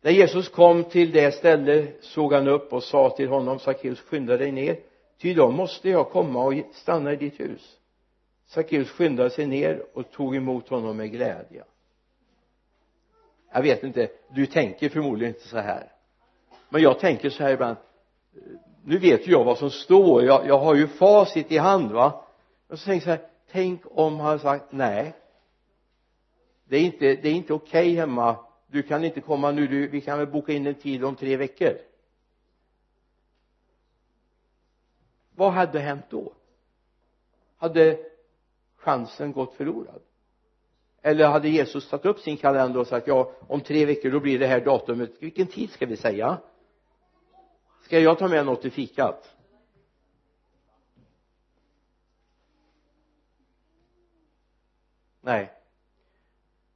När 0.00 0.10
Jesus 0.10 0.48
kom 0.48 0.84
till 0.84 1.12
det 1.12 1.34
ställe 1.34 1.86
såg 2.00 2.32
han 2.32 2.48
upp 2.48 2.72
och 2.72 2.82
sa 2.82 3.10
till 3.10 3.28
honom 3.28 3.58
Sackeus 3.58 4.00
skynda 4.00 4.36
dig 4.36 4.52
ner 4.52 4.80
ty 5.18 5.34
då 5.34 5.50
måste 5.50 5.88
jag 5.88 6.10
komma 6.10 6.44
och 6.44 6.54
stanna 6.72 7.12
i 7.12 7.16
ditt 7.16 7.40
hus. 7.40 7.76
Sackeus 8.46 8.90
skyndade 8.90 9.30
sig 9.30 9.46
ner 9.46 9.82
och 9.94 10.10
tog 10.10 10.36
emot 10.36 10.68
honom 10.68 10.96
med 10.96 11.10
glädje. 11.10 11.64
Jag 13.52 13.62
vet 13.62 13.82
inte 13.82 14.08
du 14.28 14.46
tänker 14.46 14.88
förmodligen 14.88 15.34
inte 15.34 15.48
så 15.48 15.58
här. 15.58 15.92
Men 16.68 16.82
jag 16.82 16.98
tänker 16.98 17.30
så 17.30 17.42
här 17.42 17.52
ibland. 17.52 17.76
Nu 18.84 18.98
vet 18.98 19.28
ju 19.28 19.32
jag 19.32 19.44
vad 19.44 19.58
som 19.58 19.70
står. 19.70 20.24
Jag, 20.24 20.46
jag 20.46 20.58
har 20.58 20.74
ju 20.74 20.88
facit 20.88 21.52
i 21.52 21.58
hand 21.58 21.92
va? 21.92 22.24
Och 22.68 22.78
så 22.78 22.84
tänker 22.84 23.10
jag 23.10 23.18
så 23.18 23.22
här 23.22 23.30
tänk 23.52 23.82
om 23.90 24.20
han 24.20 24.38
sagt 24.38 24.64
nej 24.70 25.14
det 26.70 26.76
är 26.76 26.84
inte, 26.84 27.16
det 27.16 27.28
är 27.28 27.32
inte 27.32 27.52
okej 27.52 27.90
okay 27.90 27.96
hemma. 27.96 28.36
Du 28.66 28.82
kan 28.82 29.04
inte 29.04 29.20
komma 29.20 29.50
nu. 29.50 29.66
Du, 29.66 29.88
vi 29.88 30.00
kan 30.00 30.18
väl 30.18 30.26
boka 30.26 30.52
in 30.52 30.66
en 30.66 30.74
tid 30.74 31.04
om 31.04 31.16
tre 31.16 31.36
veckor. 31.36 31.78
Vad 35.34 35.52
hade 35.52 35.78
hänt 35.78 36.04
då? 36.10 36.32
Hade 37.56 37.98
chansen 38.76 39.32
gått 39.32 39.54
förlorad? 39.54 40.02
Eller 41.02 41.28
hade 41.28 41.48
Jesus 41.48 41.88
satt 41.88 42.06
upp 42.06 42.18
sin 42.18 42.36
kalender 42.36 42.80
och 42.80 42.86
sagt 42.86 43.06
ja 43.06 43.32
om 43.48 43.60
tre 43.60 43.86
veckor 43.86 44.10
då 44.10 44.20
blir 44.20 44.38
det 44.38 44.46
här 44.46 44.60
datumet. 44.60 45.10
Vilken 45.18 45.46
tid 45.46 45.70
ska 45.70 45.86
vi 45.86 45.96
säga? 45.96 46.38
Ska 47.82 47.98
jag 47.98 48.18
ta 48.18 48.28
med 48.28 48.46
något 48.46 48.62
till 48.62 48.72
fikat? 48.72 49.36
Nej 55.20 55.59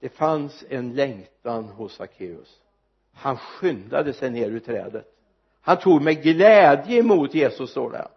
det 0.04 0.10
fanns 0.10 0.64
en 0.68 0.94
längtan 0.94 1.64
hos 1.64 1.94
Sackeus 1.94 2.60
han 3.12 3.36
skyndade 3.36 4.12
sig 4.12 4.30
ner 4.30 4.50
ur 4.50 4.60
trädet. 4.60 5.14
Han 5.60 5.78
tog 5.78 6.02
med 6.02 6.22
glädje 6.22 6.98
emot 6.98 7.34
Jesus 7.34 7.70
står 7.70 7.90
det. 7.90 8.08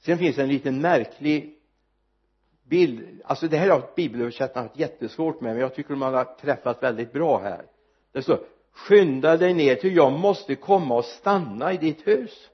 Sen 0.00 0.18
finns 0.18 0.36
det 0.36 0.42
en 0.42 0.48
liten 0.48 0.80
märklig 0.80 1.58
bild. 2.64 3.22
Alltså 3.24 3.48
det 3.48 3.56
här 3.56 3.70
har 3.70 3.90
bibelöversättarna 3.96 4.66
haft 4.66 4.78
jättesvårt 4.78 5.40
med 5.40 5.52
men 5.52 5.60
jag 5.60 5.74
tycker 5.74 5.90
de 5.90 6.02
har 6.02 6.24
träffat 6.24 6.82
väldigt 6.82 7.12
bra 7.12 7.38
här. 7.38 7.66
Det 8.12 8.22
står 8.22 8.40
skynda 8.72 9.36
dig 9.36 9.54
ner 9.54 9.74
till 9.74 9.96
jag 9.96 10.12
måste 10.12 10.54
komma 10.54 10.96
och 10.96 11.04
stanna 11.04 11.72
i 11.72 11.76
ditt 11.76 12.06
hus. 12.06 12.50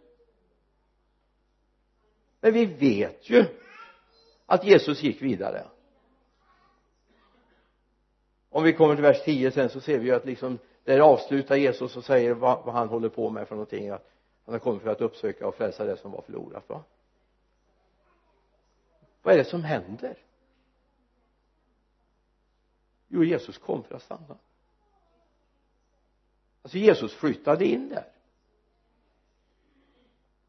Men 2.41 2.53
vi 2.53 2.65
vet 2.67 3.31
ju 3.31 3.45
att 4.51 4.65
Jesus 4.65 5.03
gick 5.03 5.23
vidare. 5.23 5.67
Om 8.49 8.65
vi 8.65 8.73
kommer 8.73 8.95
till 8.95 9.03
vers 9.03 9.25
10 9.25 9.51
sen 9.51 9.69
så 9.69 9.81
ser 9.81 9.99
vi 9.99 10.07
ju 10.07 10.15
att 10.15 10.25
liksom 10.25 10.59
där 10.85 11.01
avslutar 11.01 11.57
Jesus 11.57 11.97
och 11.97 12.05
säger 12.05 12.35
vad, 12.35 12.65
vad 12.65 12.75
han 12.75 12.89
håller 12.89 13.09
på 13.09 13.31
med 13.31 13.49
för 13.49 13.55
någonting 13.55 13.89
att 13.89 14.11
han 14.45 14.55
har 14.55 14.59
kommit 14.59 14.83
för 14.83 14.91
att 14.91 15.01
uppsöka 15.01 15.47
och 15.47 15.55
frälsa 15.55 15.85
det 15.85 15.97
som 15.97 16.11
var 16.11 16.23
förlorat 16.23 16.69
va? 16.69 16.85
Vad 19.23 19.35
är 19.35 19.39
det 19.39 19.45
som 19.45 19.65
händer? 19.65 20.19
Jo 23.09 23.25
Jesus 23.25 23.59
kom 23.59 23.83
för 23.83 23.95
att 23.95 24.03
stanna. 24.03 24.39
Alltså 26.63 26.79
Jesus 26.79 27.15
flyttade 27.15 27.65
in 27.65 27.89
där. 27.89 28.13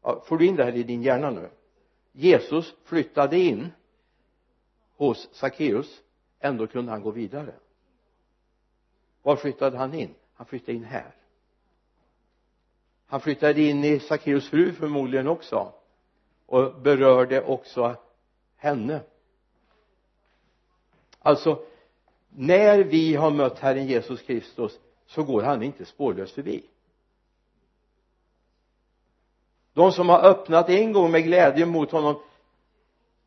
Ja, 0.02 0.24
får 0.26 0.38
du 0.38 0.46
in 0.46 0.56
det 0.56 0.64
här 0.64 0.76
i 0.76 0.82
din 0.82 1.02
hjärna 1.02 1.30
nu? 1.30 1.50
Jesus 2.12 2.74
flyttade 2.84 3.38
in 3.38 3.72
hos 4.96 5.28
Sackeus 5.32 6.02
ändå 6.40 6.66
kunde 6.66 6.92
han 6.92 7.02
gå 7.02 7.10
vidare. 7.10 7.54
Var 9.22 9.36
flyttade 9.36 9.78
han 9.78 9.94
in? 9.94 10.14
Han 10.34 10.46
flyttade 10.46 10.72
in 10.72 10.84
här. 10.84 11.14
Han 13.06 13.20
flyttade 13.20 13.62
in 13.62 13.84
i 13.84 14.00
Sackeus 14.00 14.48
fru 14.48 14.72
förmodligen 14.72 15.28
också 15.28 15.72
och 16.46 16.80
berörde 16.80 17.42
också 17.44 17.96
henne. 18.56 19.00
Alltså 21.18 21.64
när 22.28 22.78
vi 22.78 23.14
har 23.14 23.30
mött 23.30 23.58
Herren 23.58 23.86
Jesus 23.86 24.22
Kristus 24.22 24.80
så 25.06 25.22
går 25.22 25.42
han 25.42 25.62
inte 25.62 25.84
spårlöst 25.84 26.34
förbi. 26.34 26.64
De 29.72 29.92
som 29.92 30.08
har 30.08 30.22
öppnat 30.22 30.68
en 30.68 30.92
gång 30.92 31.10
med 31.10 31.24
glädje 31.24 31.66
mot 31.66 31.90
honom 31.90 32.22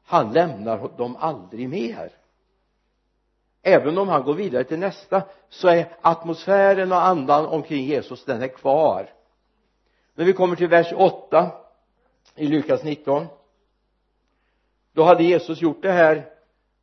han 0.05 0.33
lämnar 0.33 0.97
dem 0.97 1.15
aldrig 1.15 1.69
mer. 1.69 2.11
Även 3.61 3.97
om 3.97 4.07
han 4.07 4.23
går 4.23 4.33
vidare 4.33 4.63
till 4.63 4.79
nästa 4.79 5.23
så 5.49 5.67
är 5.67 5.97
atmosfären 6.01 6.91
och 6.91 7.01
andan 7.01 7.45
omkring 7.45 7.85
Jesus 7.85 8.25
den 8.25 8.41
är 8.41 8.47
kvar. 8.47 9.09
När 10.13 10.25
vi 10.25 10.33
kommer 10.33 10.55
till 10.55 10.67
vers 10.67 10.93
8 10.95 11.51
i 12.35 12.47
Lukas 12.47 12.83
19 12.83 13.27
då 14.93 15.03
hade 15.03 15.23
Jesus 15.23 15.61
gjort 15.61 15.81
det 15.81 15.91
här 15.91 16.29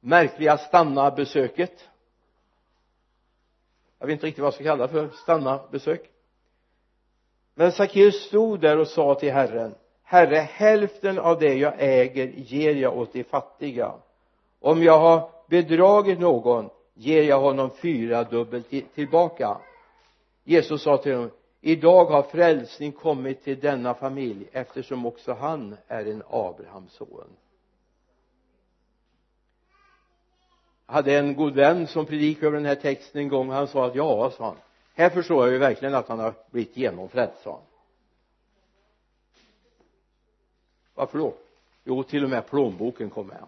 märkliga 0.01 0.59
stanna 0.59 1.11
besöket 1.11 1.89
jag 3.99 4.07
vet 4.07 4.13
inte 4.13 4.27
riktigt 4.27 4.43
vad 4.43 4.47
jag 4.47 4.55
ska 4.55 4.65
kalla 4.65 4.87
det 4.87 4.93
för 4.93 5.09
stanna 5.09 5.61
besök 5.71 6.11
men 7.55 7.73
Sackeus 7.73 8.15
stod 8.15 8.61
där 8.61 8.79
och 8.79 8.89
sa 8.89 9.15
till 9.15 9.33
Herren 9.33 9.75
Herre 10.13 10.37
hälften 10.37 11.19
av 11.19 11.39
det 11.39 11.55
jag 11.55 11.75
äger 11.79 12.27
ger 12.27 12.75
jag 12.75 12.99
åt 12.99 13.13
de 13.13 13.25
fattiga. 13.25 13.93
Om 14.61 14.83
jag 14.83 14.99
har 14.99 15.31
bedragit 15.49 16.21
någon 16.21 16.71
ger 16.95 17.23
jag 17.23 17.41
honom 17.41 17.71
fyra 17.71 18.25
dubbelt 18.25 18.95
tillbaka. 18.95 19.59
Jesus 20.45 20.83
sa 20.83 20.97
till 20.97 21.15
honom 21.15 21.31
idag 21.61 22.05
har 22.05 22.23
frälsning 22.23 22.93
kommit 22.93 23.45
till 23.45 23.61
denna 23.61 23.95
familj 23.95 24.49
eftersom 24.53 25.07
också 25.07 25.33
han 25.33 25.77
är 25.89 26.05
en 26.07 26.23
Abrahams 26.31 26.93
son. 26.93 27.31
Jag 30.87 30.95
hade 30.95 31.19
en 31.19 31.35
god 31.35 31.55
vän 31.55 31.87
som 31.87 32.07
predikade 32.07 32.47
över 32.47 32.57
den 32.57 32.67
här 32.67 32.75
texten 32.75 33.21
en 33.21 33.29
gång. 33.29 33.51
Han 33.51 33.67
sa 33.67 33.87
att 33.87 33.95
ja 33.95 34.31
sa 34.31 34.45
han. 34.45 34.57
Här 34.95 35.11
förstår 35.11 35.45
jag 35.45 35.53
ju 35.53 35.59
verkligen 35.59 35.95
att 35.95 36.09
han 36.09 36.19
har 36.19 36.35
blivit 36.51 36.77
genomfrälst 36.77 37.43
sa 37.43 37.51
han. 37.51 37.72
Varför 41.03 41.19
då? 41.19 41.35
Jo 41.85 42.03
till 42.03 42.25
och 42.25 42.31
med 42.31 42.47
plånboken 42.47 43.11
kom 43.11 43.27
med 43.27 43.47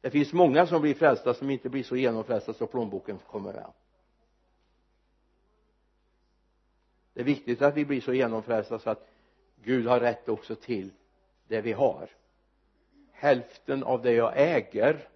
det 0.00 0.10
finns 0.10 0.32
många 0.32 0.66
som 0.66 0.82
blir 0.82 0.94
frälsta 0.94 1.34
som 1.34 1.50
inte 1.50 1.68
blir 1.68 1.82
så 1.82 1.96
genomfrälsta 1.96 2.54
så 2.54 2.66
plånboken 2.66 3.18
kommer 3.18 3.52
med 3.52 3.66
det 7.14 7.20
är 7.20 7.24
viktigt 7.24 7.62
att 7.62 7.76
vi 7.76 7.84
blir 7.84 8.00
så 8.00 8.12
genomfrälsta 8.12 8.78
så 8.78 8.90
att 8.90 9.08
Gud 9.62 9.86
har 9.86 10.00
rätt 10.00 10.28
också 10.28 10.54
till 10.54 10.90
det 11.46 11.60
vi 11.60 11.72
har. 11.72 12.10
Hälften 13.12 13.84
av 13.84 14.02
det 14.02 14.12
jag 14.12 14.32
äger 14.36 15.08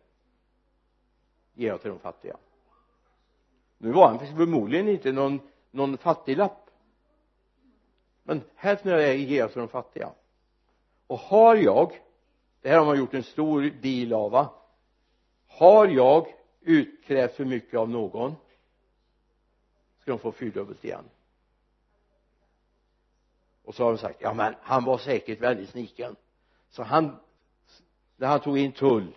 ger 1.54 1.68
jag 1.68 1.80
till 1.80 1.90
de 1.90 1.98
fattiga. 1.98 2.36
Nu 3.78 3.92
var 3.92 4.08
han 4.08 4.18
förmodligen 4.18 4.88
inte 4.88 5.12
någon 5.12 5.40
någon 5.70 5.98
fattiglapp 5.98 6.61
men 8.22 8.42
hälften 8.54 8.92
av 8.92 8.98
det 8.98 9.06
jag 9.06 9.16
ger 9.16 9.38
jag 9.38 9.52
till 9.52 9.58
de 9.58 9.68
fattiga. 9.68 10.12
Och 11.06 11.18
har 11.18 11.56
jag 11.56 11.92
det 12.62 12.68
här 12.68 12.78
har 12.78 12.86
man 12.86 12.98
gjort 12.98 13.14
en 13.14 13.22
stor 13.22 13.62
deal 13.62 14.12
av 14.12 14.30
va? 14.30 14.54
Har 15.48 15.88
jag 15.88 16.26
utkrävt 16.60 17.34
för 17.34 17.44
mycket 17.44 17.78
av 17.78 17.90
någon 17.90 18.34
ska 19.98 20.10
de 20.10 20.18
få 20.18 20.32
fyrdubbelt 20.32 20.84
igen. 20.84 21.04
Och 23.64 23.74
så 23.74 23.84
har 23.84 23.92
de 23.92 23.98
sagt 23.98 24.20
ja 24.20 24.34
men 24.34 24.54
han 24.60 24.84
var 24.84 24.98
säkert 24.98 25.40
väldigt 25.40 25.70
sniken. 25.70 26.16
Så 26.70 26.82
han 26.82 27.16
när 28.16 28.28
han 28.28 28.40
tog 28.40 28.58
in 28.58 28.72
tull 28.72 29.16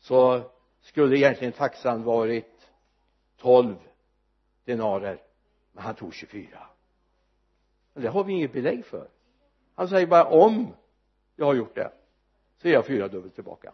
så 0.00 0.50
skulle 0.80 1.18
egentligen 1.18 1.52
taxan 1.52 2.02
varit 2.02 2.70
12 3.36 3.76
denarer 4.64 5.22
men 5.72 5.84
han 5.84 5.94
tog 5.94 6.14
24 6.14 6.68
det 8.02 8.08
har 8.08 8.24
vi 8.24 8.32
inget 8.32 8.52
belägg 8.52 8.84
för. 8.84 9.08
Han 9.74 9.88
säger 9.88 10.06
bara 10.06 10.24
om 10.24 10.74
jag 11.36 11.46
har 11.46 11.54
gjort 11.54 11.74
det 11.74 11.92
så 12.56 12.68
är 12.68 12.72
jag 12.72 12.86
fyra 12.86 13.08
dubbelt 13.08 13.34
tillbaka. 13.34 13.72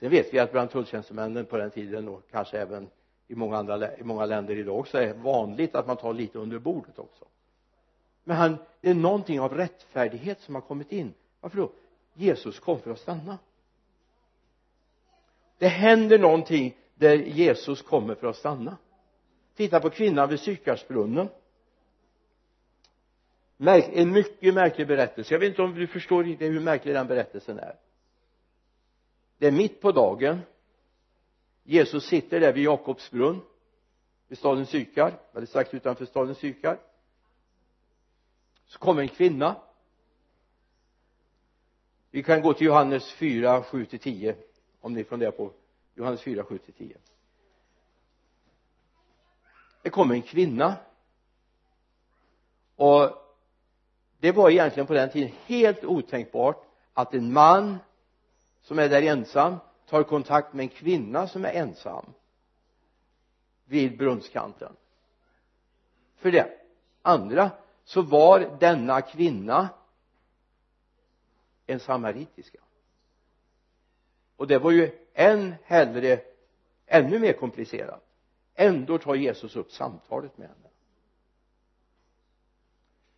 Sen 0.00 0.10
vet 0.10 0.34
vi 0.34 0.38
att 0.38 0.52
bland 0.52 0.70
tulltjänstemännen 0.70 1.46
på 1.46 1.56
den 1.56 1.70
tiden 1.70 2.08
och 2.08 2.22
kanske 2.30 2.58
även 2.58 2.90
i 3.28 3.34
många 3.34 3.56
andra 3.56 3.96
i 3.96 4.04
många 4.04 4.26
länder 4.26 4.58
idag 4.58 4.78
också 4.78 4.98
är 4.98 5.14
vanligt 5.14 5.74
att 5.74 5.86
man 5.86 5.96
tar 5.96 6.12
lite 6.12 6.38
under 6.38 6.58
bordet 6.58 6.98
också. 6.98 7.24
Men 8.24 8.36
han 8.36 8.56
det 8.80 8.90
är 8.90 8.94
någonting 8.94 9.40
av 9.40 9.54
rättfärdighet 9.54 10.40
som 10.40 10.54
har 10.54 10.62
kommit 10.62 10.92
in. 10.92 11.14
Varför 11.40 11.56
då? 11.56 11.72
Jesus 12.14 12.60
kom 12.60 12.80
för 12.80 12.90
att 12.90 12.98
stanna. 12.98 13.38
Det 15.58 15.68
händer 15.68 16.18
någonting 16.18 16.76
där 16.94 17.16
Jesus 17.16 17.82
kommer 17.82 18.14
för 18.14 18.26
att 18.26 18.36
stanna. 18.36 18.76
Titta 19.54 19.80
på 19.80 19.90
kvinnan 19.90 20.28
vid 20.28 20.40
Sykarsbrunnen 20.40 21.28
en 23.68 24.12
mycket 24.12 24.54
märklig 24.54 24.86
berättelse. 24.86 25.34
Jag 25.34 25.38
vet 25.38 25.48
inte 25.48 25.62
om 25.62 25.74
du 25.74 25.86
förstår 25.86 26.22
hur 26.22 26.60
märklig 26.60 26.94
den 26.94 27.06
berättelsen 27.06 27.58
är. 27.58 27.76
Det 29.38 29.46
är 29.46 29.52
mitt 29.52 29.80
på 29.80 29.92
dagen. 29.92 30.40
Jesus 31.62 32.04
sitter 32.04 32.40
där 32.40 32.52
vid 32.52 32.64
Jakobs 32.64 33.10
brunn 33.10 33.40
vid 34.28 34.38
staden 34.38 34.66
Sykar. 34.66 35.18
Eller 35.34 35.46
strax 35.46 35.74
utanför 35.74 36.04
staden 36.06 36.34
Sykar. 36.34 36.78
Så 38.66 38.78
kommer 38.78 39.02
en 39.02 39.08
kvinna. 39.08 39.56
Vi 42.10 42.22
kan 42.22 42.42
gå 42.42 42.52
till 42.52 42.66
Johannes 42.66 43.12
4, 43.12 43.62
7 43.62 43.84
till 43.84 43.98
10 43.98 44.36
om 44.80 44.92
ni 44.92 45.04
funderar 45.04 45.30
på 45.30 45.52
Johannes 45.94 46.22
4, 46.22 46.44
7 46.44 46.58
till 46.58 46.74
10 46.74 46.96
det 49.82 49.90
kommer 49.90 50.14
en 50.14 50.22
kvinna. 50.22 50.76
Och 52.76 53.29
det 54.20 54.32
var 54.32 54.50
egentligen 54.50 54.86
på 54.86 54.94
den 54.94 55.10
tiden 55.10 55.32
helt 55.46 55.84
otänkbart 55.84 56.64
att 56.94 57.14
en 57.14 57.32
man 57.32 57.78
som 58.62 58.78
är 58.78 58.88
där 58.88 59.02
ensam 59.02 59.56
tar 59.86 60.02
kontakt 60.02 60.52
med 60.54 60.62
en 60.62 60.68
kvinna 60.68 61.28
som 61.28 61.44
är 61.44 61.52
ensam 61.52 62.04
vid 63.64 63.98
brunnskanten 63.98 64.76
för 66.16 66.30
det 66.30 66.58
andra 67.02 67.50
så 67.84 68.02
var 68.02 68.56
denna 68.60 69.00
kvinna 69.00 69.68
en 71.66 71.80
samaritiska. 71.80 72.58
Och 74.36 74.46
det 74.46 74.58
var 74.58 74.70
ju 74.70 74.90
än 75.14 75.54
hellre 75.64 76.20
ännu 76.86 77.18
mer 77.18 77.32
komplicerat 77.32 78.06
ändå 78.60 78.98
tar 78.98 79.14
Jesus 79.14 79.56
upp 79.56 79.72
samtalet 79.72 80.38
med 80.38 80.48
henne 80.48 80.69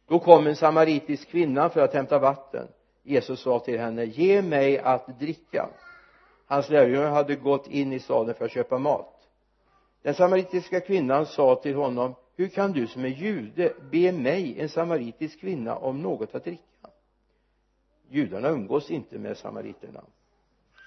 då 0.09 0.19
kom 0.19 0.47
en 0.47 0.57
samaritisk 0.57 1.29
kvinna 1.29 1.69
för 1.69 1.81
att 1.81 1.95
hämta 1.95 2.19
vatten. 2.19 2.69
Jesus 3.03 3.41
sa 3.41 3.59
till 3.59 3.79
henne 3.79 4.05
ge 4.05 4.43
mig 4.43 4.79
att 4.79 5.19
dricka. 5.19 5.69
Hans 6.47 6.71
lärjungar 6.71 7.11
hade 7.11 7.37
gått 7.37 7.67
in 7.67 7.93
i 7.93 8.01
staden 8.01 8.35
för 8.35 8.45
att 8.45 8.51
köpa 8.51 8.79
mat. 8.79 9.29
Den 10.03 10.15
samaritiska 10.15 10.81
kvinnan 10.81 11.27
sa 11.27 11.55
till 11.55 11.75
honom 11.75 12.15
hur 12.37 12.49
kan 12.49 12.73
du 12.73 12.87
som 12.87 13.05
är 13.05 13.09
jude 13.09 13.73
be 13.91 14.13
mig 14.13 14.61
en 14.61 14.69
samaritisk 14.69 15.41
kvinna 15.41 15.77
om 15.77 16.03
något 16.03 16.35
att 16.35 16.45
dricka? 16.45 16.89
Judarna 18.09 18.49
umgås 18.49 18.91
inte 18.91 19.19
med 19.19 19.37
samariterna. 19.37 20.01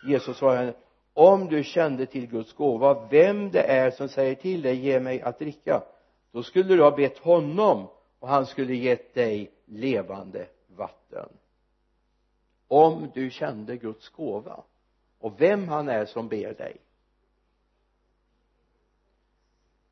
Jesus 0.08 0.38
sa 0.38 0.56
henne 0.56 0.74
om 1.14 1.48
du 1.48 1.64
kände 1.64 2.06
till 2.06 2.28
Guds 2.28 2.54
gåva 2.54 3.08
vem 3.10 3.52
det 3.52 3.62
är 3.62 3.92
som 3.92 4.10
säger 4.10 4.36
till 4.36 4.62
dig 4.62 4.76
ge 4.76 5.00
mig 5.00 5.22
att 5.22 5.40
dricka 5.40 5.84
då 6.32 6.44
skulle 6.44 6.76
du 6.76 6.84
ha 6.84 6.92
bett 6.92 7.18
honom 7.18 7.88
och 8.26 8.32
han 8.32 8.46
skulle 8.46 8.76
gett 8.76 9.14
dig 9.14 9.52
levande 9.66 10.48
vatten. 10.68 11.30
Om 12.68 13.12
du 13.14 13.30
kände 13.30 13.78
Guds 13.78 14.10
gåva 14.10 14.64
och 15.20 15.42
vem 15.42 15.68
han 15.68 15.90
är 15.90 16.06
som 16.06 16.28
ber 16.28 16.54
dig 16.54 16.78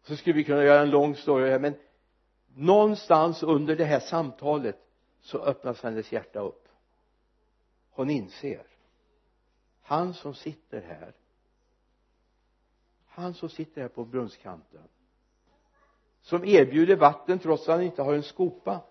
så 0.01 0.15
skulle 0.15 0.35
vi 0.35 0.43
kunna 0.43 0.63
göra 0.63 0.81
en 0.81 0.89
lång 0.89 1.15
story 1.15 1.49
här 1.49 1.59
men 1.59 1.75
någonstans 2.55 3.43
under 3.43 3.75
det 3.75 3.85
här 3.85 3.99
samtalet 3.99 4.77
så 5.21 5.37
öppnas 5.37 5.83
hennes 5.83 6.11
hjärta 6.11 6.39
upp. 6.39 6.67
Hon 7.89 8.09
inser 8.09 8.65
han 9.81 10.13
som 10.13 10.33
sitter 10.33 10.81
här 10.81 11.13
han 13.05 13.33
som 13.33 13.49
sitter 13.49 13.81
här 13.81 13.89
på 13.89 14.05
brunnskanten 14.05 14.87
som 16.23 16.45
erbjuder 16.45 16.95
vatten 16.95 17.39
trots 17.39 17.61
att 17.61 17.75
han 17.75 17.83
inte 17.83 18.01
har 18.01 18.13
en 18.13 18.23
skopa. 18.23 18.81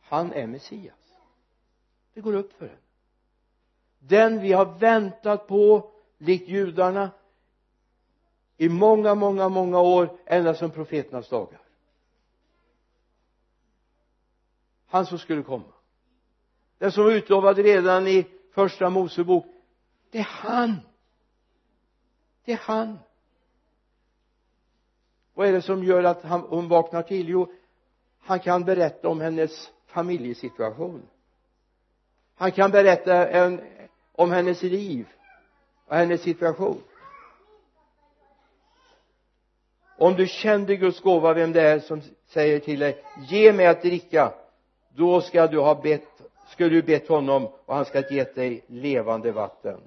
Han 0.00 0.32
är 0.32 0.46
Messias. 0.46 0.94
Det 2.14 2.20
går 2.20 2.34
upp 2.34 2.52
för 2.52 2.66
henne 2.66 2.80
den 4.00 4.40
vi 4.40 4.52
har 4.52 4.78
väntat 4.78 5.46
på 5.46 5.90
likt 6.18 6.48
judarna 6.48 7.10
i 8.56 8.68
många, 8.68 9.14
många, 9.14 9.48
många 9.48 9.80
år 9.80 10.18
ända 10.26 10.54
sedan 10.54 10.70
profeternas 10.70 11.28
dagar. 11.28 11.60
Han 14.86 15.06
som 15.06 15.18
skulle 15.18 15.42
komma. 15.42 15.72
Den 16.78 16.92
som 16.92 17.04
var 17.04 17.10
utlovad 17.10 17.58
redan 17.58 18.06
i 18.06 18.26
första 18.50 18.90
Mosebok. 18.90 19.46
Det 20.10 20.18
är 20.18 20.28
han. 20.30 20.76
Det 22.44 22.52
är 22.52 22.60
han 22.62 22.98
vad 25.40 25.48
är 25.48 25.52
det 25.52 25.62
som 25.62 25.84
gör 25.84 26.04
att 26.04 26.22
han, 26.22 26.40
hon 26.40 26.68
vaknar 26.68 27.02
till? 27.02 27.28
Jo 27.28 27.52
han 28.20 28.40
kan 28.40 28.64
berätta 28.64 29.08
om 29.08 29.20
hennes 29.20 29.70
familjesituation. 29.86 31.02
Han 32.34 32.52
kan 32.52 32.70
berätta 32.70 33.28
en, 33.28 33.60
om 34.12 34.30
hennes 34.30 34.62
liv 34.62 35.08
och 35.86 35.96
hennes 35.96 36.22
situation. 36.22 36.82
Om 39.98 40.14
du 40.14 40.26
kände 40.26 40.76
Guds 40.76 41.00
gåva 41.00 41.32
vem 41.32 41.52
det 41.52 41.62
är 41.62 41.78
som 41.78 42.02
säger 42.26 42.58
till 42.58 42.78
dig 42.78 43.04
ge 43.28 43.52
mig 43.52 43.66
att 43.66 43.82
dricka 43.82 44.32
då 44.88 45.20
ska 45.20 45.46
du 45.46 45.58
ha 45.58 45.74
bett 45.74 46.22
skulle 46.48 46.70
du 46.70 46.82
bett 46.82 47.08
honom 47.08 47.48
och 47.66 47.74
han 47.74 47.84
ska 47.84 48.08
ge 48.10 48.24
dig 48.24 48.64
levande 48.66 49.32
vatten 49.32 49.80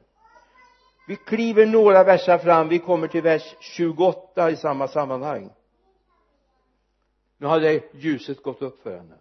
vi 1.07 1.15
kliver 1.15 1.65
några 1.65 2.03
verser 2.03 2.37
fram. 2.37 2.69
Vi 2.69 2.79
kommer 2.79 3.07
till 3.07 3.21
vers 3.21 3.55
28 3.59 4.51
i 4.51 4.55
samma 4.55 4.87
sammanhang. 4.87 5.49
Nu 7.37 7.47
hade 7.47 7.81
ljuset 7.93 8.43
gått 8.43 8.61
upp 8.61 8.83
för 8.83 8.97
henne. 8.97 9.15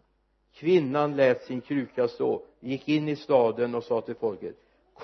Kvinnan 0.53 1.17
lät 1.17 1.45
sin 1.45 1.61
kruka 1.61 2.09
stå 2.09 2.43
gick 2.61 2.89
in 2.89 3.09
i 3.09 3.17
staden 3.17 3.75
och 3.75 3.85
sa 3.85 4.01
till 4.01 4.15
folket 4.15 4.57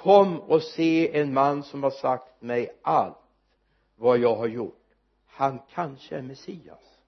kom 0.02 0.40
och 0.40 0.62
se 0.62 1.20
en 1.20 1.32
man 1.32 1.62
som 1.62 1.82
har 1.82 1.90
sagt 1.90 2.42
mig 2.42 2.78
allt 2.82 3.16
vad 3.96 4.18
jag 4.18 4.36
har 4.36 4.46
gjort. 4.46 4.84
Han 5.26 5.58
kanske 5.70 6.16
är 6.16 6.22
Messias. 6.22 6.98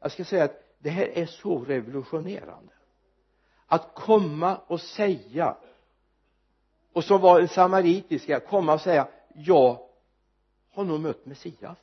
Jag 0.00 0.12
ska 0.12 0.24
säga 0.24 0.44
att 0.44 0.64
det 0.78 0.90
här 0.90 1.06
är 1.06 1.26
så 1.26 1.64
revolutionerande. 1.64 2.72
Att 3.66 3.94
komma 3.94 4.56
och 4.66 4.80
säga 4.80 5.56
och 6.94 7.04
som 7.04 7.20
var 7.20 7.40
en 7.40 7.48
samaritiska 7.48 8.40
komma 8.40 8.74
och 8.74 8.80
säga 8.80 9.08
jag 9.34 9.78
har 10.70 10.84
nog 10.84 11.00
mött 11.00 11.26
Messias. 11.26 11.78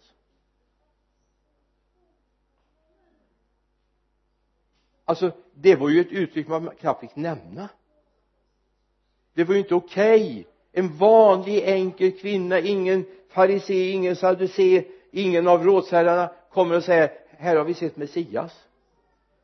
Alltså 5.06 5.32
det 5.54 5.76
var 5.76 5.90
ju 5.90 6.02
ett 6.02 6.12
uttryck 6.12 6.48
man 6.48 6.70
knappt 6.80 7.00
fick 7.00 7.16
nämna. 7.16 7.70
Det 9.34 9.44
var 9.44 9.54
ju 9.54 9.60
inte 9.60 9.76
okej. 9.76 10.32
Okay. 10.32 10.44
en 10.72 10.98
vanlig 10.98 11.64
enkel 11.64 12.12
kvinna 12.12 12.60
ingen 12.60 13.06
farisé, 13.30 13.92
ingen 13.92 14.16
saducé 14.16 14.86
ingen 15.12 15.48
av 15.48 15.64
rådsherrarna 15.64 16.32
kommer 16.50 16.76
och 16.76 16.84
säger 16.84 17.12
här 17.30 17.56
har 17.56 17.64
vi 17.64 17.74
sett 17.74 17.98
Messias. 17.98 18.68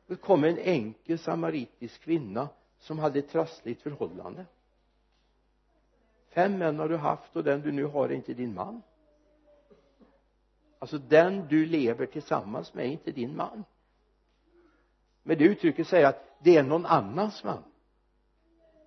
Det 0.06 0.16
kom 0.16 0.44
en 0.44 0.58
enkel 0.58 1.18
samaritisk 1.18 2.00
kvinna 2.00 2.48
som 2.80 2.98
hade 2.98 3.18
ett 3.18 3.30
trassligt 3.30 3.82
förhållande 3.82 4.46
fem 6.38 6.58
män 6.58 6.78
har 6.78 6.88
du 6.88 6.96
haft 6.96 7.36
och 7.36 7.44
den 7.44 7.60
du 7.60 7.72
nu 7.72 7.84
har 7.84 8.08
är 8.08 8.12
inte 8.12 8.34
din 8.34 8.54
man. 8.54 8.82
Alltså 10.78 10.98
den 10.98 11.48
du 11.48 11.66
lever 11.66 12.06
tillsammans 12.06 12.74
med 12.74 12.84
är 12.84 12.88
inte 12.88 13.10
din 13.10 13.36
man. 13.36 13.64
Med 15.22 15.38
det 15.38 15.44
uttrycket 15.44 15.88
säger 15.88 16.06
att 16.06 16.38
det 16.42 16.56
är 16.56 16.62
någon 16.62 16.86
annans 16.86 17.44
man 17.44 17.62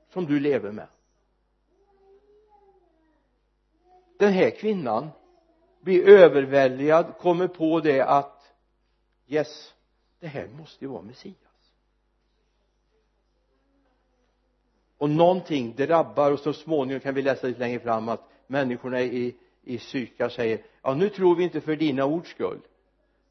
som 0.09 0.25
du 0.25 0.39
lever 0.39 0.71
med. 0.71 0.87
Den 4.19 4.33
här 4.33 4.49
kvinnan 4.49 5.09
blir 5.81 6.09
överväldigad 6.09 7.17
kommer 7.17 7.47
på 7.47 7.79
det 7.79 8.01
att 8.01 8.53
yes 9.27 9.73
det 10.19 10.27
här 10.27 10.47
måste 10.47 10.85
ju 10.85 10.91
vara 10.91 11.01
Messias. 11.01 11.50
Och 15.01 15.09
någonting 15.09 15.75
drabbar 15.75 16.31
och 16.31 16.39
så 16.39 16.53
småningom 16.53 16.99
kan 16.99 17.13
vi 17.13 17.21
läsa 17.21 17.47
lite 17.47 17.59
längre 17.59 17.79
fram 17.79 18.09
att 18.09 18.29
människorna 18.47 19.01
i, 19.01 19.35
i 19.63 19.77
Sykar 19.77 20.29
säger 20.29 20.63
ja 20.81 20.93
nu 20.93 21.09
tror 21.09 21.35
vi 21.35 21.43
inte 21.43 21.61
för 21.61 21.75
dina 21.75 22.05
ords 22.05 22.29
skull. 22.29 22.61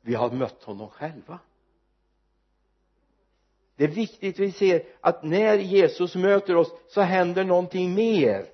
Vi 0.00 0.14
har 0.14 0.30
mött 0.30 0.62
honom 0.62 0.88
själva. 0.88 1.38
Det 3.76 3.84
är 3.84 3.88
viktigt 3.88 4.38
vi 4.38 4.52
ser 4.52 4.86
att 5.00 5.22
när 5.22 5.58
Jesus 5.58 6.14
möter 6.14 6.56
oss 6.56 6.72
så 6.88 7.00
händer 7.00 7.44
någonting 7.44 7.94
mer. 7.94 8.46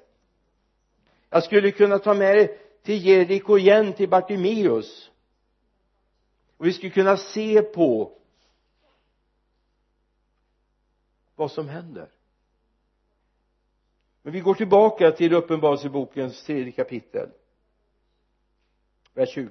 Jag 1.31 1.45
skulle 1.45 1.71
kunna 1.71 1.99
ta 1.99 2.15
med 2.15 2.37
det 2.37 2.49
till 2.83 3.07
Jeriko 3.07 3.59
igen 3.59 3.93
till 3.93 4.09
Bartimeus. 4.09 5.11
Och 6.57 6.67
vi 6.67 6.73
skulle 6.73 6.93
kunna 6.93 7.17
se 7.17 7.63
på 7.63 8.13
vad 11.35 11.51
som 11.51 11.69
händer 11.69 12.16
men 14.27 14.33
vi 14.33 14.41
går 14.41 14.55
tillbaka 14.55 15.13
till 15.13 15.33
uppenbarelsebokens 15.33 16.45
tredje 16.45 16.73
kapitel 16.73 17.31
vers 19.15 19.29
20 19.29 19.51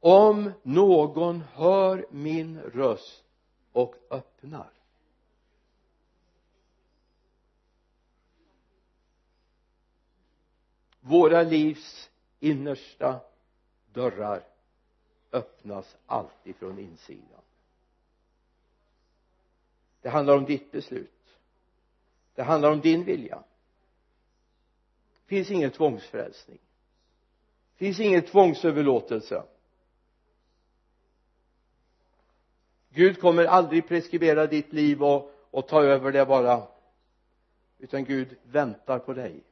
om 0.00 0.52
någon 0.62 1.40
hör 1.40 2.06
min 2.10 2.60
röst 2.60 3.24
och 3.72 3.94
öppnar. 4.10 4.70
Våra 11.00 11.42
livs 11.42 12.10
innersta 12.40 13.20
dörrar 13.92 14.44
öppnas 15.32 15.96
alltid 16.06 16.56
från 16.56 16.78
insidan. 16.78 17.40
Det 20.00 20.08
handlar 20.08 20.36
om 20.36 20.44
ditt 20.44 20.72
beslut 20.72 21.21
det 22.34 22.42
handlar 22.42 22.70
om 22.70 22.80
din 22.80 23.04
vilja. 23.04 23.44
Finns 25.26 25.50
ingen 25.50 25.70
tvångsfrälsning. 25.70 26.58
Finns 27.74 28.00
ingen 28.00 28.22
tvångsöverlåtelse. 28.22 29.42
Gud 32.88 33.20
kommer 33.20 33.44
aldrig 33.44 33.88
preskribera 33.88 34.46
ditt 34.46 34.72
liv 34.72 35.02
och, 35.02 35.32
och 35.50 35.68
ta 35.68 35.82
över 35.82 36.12
det 36.12 36.26
bara. 36.26 36.68
Utan 37.78 38.04
Gud 38.04 38.36
väntar 38.42 38.98
på 38.98 39.12
dig. 39.12 39.42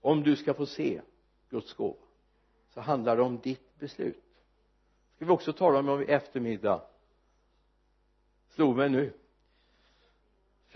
Om 0.00 0.22
du 0.22 0.36
ska 0.36 0.54
få 0.54 0.66
se 0.66 1.00
Guds 1.50 1.74
gåva 1.74 1.96
så 2.70 2.80
handlar 2.80 3.16
det 3.16 3.22
om 3.22 3.38
ditt 3.38 3.78
beslut. 3.78 4.24
Ska 5.16 5.24
vi 5.24 5.30
också 5.30 5.52
tala 5.52 5.78
om 5.78 6.02
i 6.02 6.04
eftermiddag? 6.04 6.82
Slog 8.48 8.76
mig 8.76 8.88
nu 8.88 9.12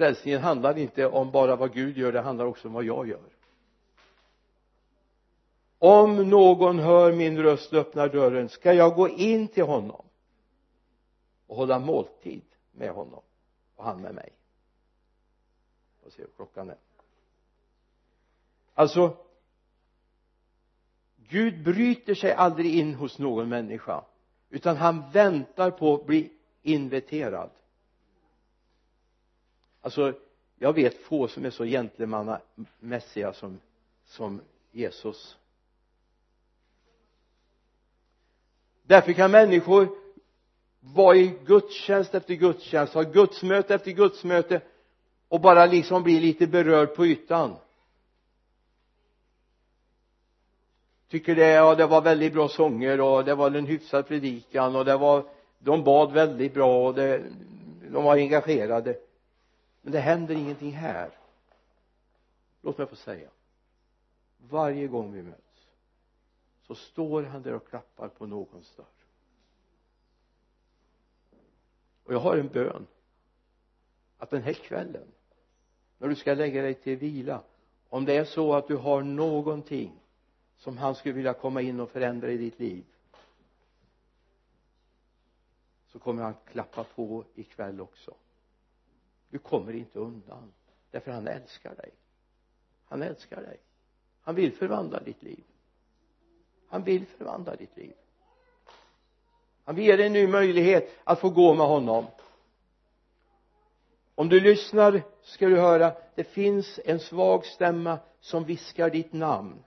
frälsningen 0.00 0.40
handlar 0.40 0.78
inte 0.78 1.06
om 1.06 1.30
bara 1.30 1.56
vad 1.56 1.74
Gud 1.74 1.98
gör 1.98 2.12
det 2.12 2.20
handlar 2.20 2.44
också 2.44 2.68
om 2.68 2.74
vad 2.74 2.84
jag 2.84 3.08
gör. 3.08 3.20
Om 5.78 6.30
någon 6.30 6.78
hör 6.78 7.12
min 7.12 7.42
röst 7.42 7.72
och 7.72 7.78
öppnar 7.78 8.08
dörren 8.08 8.48
ska 8.48 8.72
jag 8.72 8.94
gå 8.94 9.08
in 9.08 9.48
till 9.48 9.64
honom 9.64 10.04
och 11.46 11.56
hålla 11.56 11.78
måltid 11.78 12.42
med 12.72 12.90
honom 12.90 13.22
och 13.76 13.84
han 13.84 14.02
med 14.02 14.14
mig? 14.14 14.32
Och 16.04 16.12
se 16.12 16.22
hur 16.22 16.30
klockan 16.36 16.70
är. 16.70 16.78
Alltså 18.74 19.16
Gud 21.16 21.64
bryter 21.64 22.14
sig 22.14 22.32
aldrig 22.32 22.74
in 22.74 22.94
hos 22.94 23.18
någon 23.18 23.48
människa 23.48 24.04
utan 24.50 24.76
han 24.76 25.10
väntar 25.10 25.70
på 25.70 25.94
att 25.94 26.06
bli 26.06 26.30
inviterad 26.62 27.50
alltså 29.80 30.12
jag 30.58 30.72
vet 30.72 30.96
få 30.96 31.28
som 31.28 31.44
är 31.44 31.50
så 31.50 31.64
gentlemannamässiga 31.64 33.32
som 33.32 33.60
som 34.06 34.40
Jesus. 34.72 35.36
Därför 38.82 39.12
kan 39.12 39.30
människor 39.30 39.88
vara 40.80 41.16
i 41.16 41.38
gudstjänst 41.46 42.14
efter 42.14 42.34
gudstjänst 42.34 42.94
ha 42.94 43.02
gudsmöte 43.02 43.74
efter 43.74 43.90
gudsmöte 43.90 44.60
och 45.28 45.40
bara 45.40 45.66
liksom 45.66 46.02
bli 46.02 46.20
lite 46.20 46.46
berörd 46.46 46.94
på 46.94 47.06
ytan. 47.06 47.56
Tycker 51.08 51.34
det, 51.34 51.48
ja 51.48 51.74
det 51.74 51.86
var 51.86 52.02
väldigt 52.02 52.32
bra 52.32 52.48
sånger 52.48 53.00
och 53.00 53.24
det 53.24 53.34
var 53.34 53.50
en 53.50 53.66
hyfsad 53.66 54.08
predikan 54.08 54.76
och 54.76 54.84
det 54.84 54.96
var 54.96 55.24
de 55.58 55.84
bad 55.84 56.12
väldigt 56.12 56.54
bra 56.54 56.86
och 56.86 56.94
det, 56.94 57.22
de 57.90 58.04
var 58.04 58.16
engagerade 58.16 58.96
men 59.82 59.92
det 59.92 60.00
händer 60.00 60.34
ingenting 60.34 60.72
här. 60.72 61.10
Låt 62.62 62.78
mig 62.78 62.86
få 62.86 62.96
säga. 62.96 63.30
Varje 64.38 64.86
gång 64.86 65.12
vi 65.12 65.22
möts 65.22 65.68
så 66.62 66.74
står 66.74 67.22
han 67.22 67.42
där 67.42 67.54
och 67.54 67.68
klappar 67.68 68.08
på 68.08 68.26
någons 68.26 68.74
dörr. 68.76 68.86
Och 72.04 72.14
jag 72.14 72.20
har 72.20 72.36
en 72.36 72.48
bön 72.48 72.86
att 74.18 74.30
den 74.30 74.42
här 74.42 74.52
kvällen 74.52 75.06
när 75.98 76.08
du 76.08 76.14
ska 76.14 76.34
lägga 76.34 76.62
dig 76.62 76.74
till 76.74 76.96
vila 76.96 77.42
om 77.88 78.04
det 78.04 78.16
är 78.16 78.24
så 78.24 78.54
att 78.54 78.68
du 78.68 78.76
har 78.76 79.02
någonting 79.02 80.00
som 80.56 80.78
han 80.78 80.94
skulle 80.94 81.14
vilja 81.14 81.34
komma 81.34 81.62
in 81.62 81.80
och 81.80 81.90
förändra 81.90 82.30
i 82.30 82.36
ditt 82.36 82.58
liv 82.58 82.84
så 85.86 85.98
kommer 85.98 86.22
han 86.22 86.34
klappa 86.44 86.84
på 86.84 87.24
ikväll 87.34 87.80
också 87.80 88.14
du 89.30 89.38
kommer 89.38 89.72
inte 89.72 89.98
undan 89.98 90.52
därför 90.90 91.10
han 91.10 91.28
älskar 91.28 91.74
dig. 91.74 91.90
Han 92.84 93.02
älskar 93.02 93.42
dig. 93.42 93.60
Han 94.22 94.34
vill 94.34 94.52
förvandla 94.52 95.00
ditt 95.00 95.22
liv. 95.22 95.44
Han 96.68 96.84
vill 96.84 97.06
förvandla 97.06 97.56
ditt 97.56 97.76
liv. 97.76 97.94
Han 99.64 99.74
vill 99.74 99.84
ge 99.84 99.96
dig 99.96 100.06
en 100.06 100.12
ny 100.12 100.26
möjlighet 100.26 100.90
att 101.04 101.20
få 101.20 101.30
gå 101.30 101.54
med 101.54 101.66
honom. 101.66 102.06
Om 104.14 104.28
du 104.28 104.40
lyssnar 104.40 105.02
ska 105.22 105.48
du 105.48 105.60
höra 105.60 105.92
det 106.14 106.24
finns 106.24 106.80
en 106.84 107.00
svag 107.00 107.46
stämma 107.46 107.98
som 108.20 108.44
viskar 108.44 108.90
ditt 108.90 109.12
namn. 109.12 109.64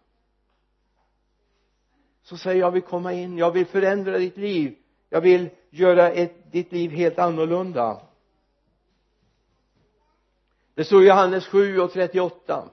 Så 2.21 2.37
säger 2.37 2.59
jag 2.59 2.71
vill 2.71 2.81
komma 2.81 3.13
in 3.13 3.37
jag 3.37 3.51
vill 3.51 3.65
förändra 3.65 4.17
ditt 4.17 4.37
liv. 4.37 4.75
Jag 5.09 5.21
vill 5.21 5.49
göra 5.69 6.11
ett, 6.11 6.51
ditt 6.51 6.71
liv 6.71 6.91
helt 6.91 7.19
annorlunda 7.19 8.01
det 10.75 10.83
står 10.83 11.03
i 11.03 11.07
Johannes 11.07 11.47
7 11.47 11.79
och 11.79 11.93
38 11.93 12.69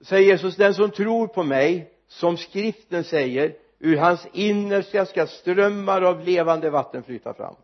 säger 0.00 0.28
Jesus 0.28 0.56
den 0.56 0.74
som 0.74 0.90
tror 0.90 1.26
på 1.26 1.42
mig 1.42 1.94
som 2.06 2.36
skriften 2.36 3.04
säger 3.04 3.56
ur 3.78 3.96
hans 3.96 4.26
innersta 4.32 5.06
ska 5.06 5.26
strömmar 5.26 6.02
av 6.02 6.24
levande 6.24 6.70
vatten 6.70 7.02
flyta 7.02 7.34
fram. 7.34 7.54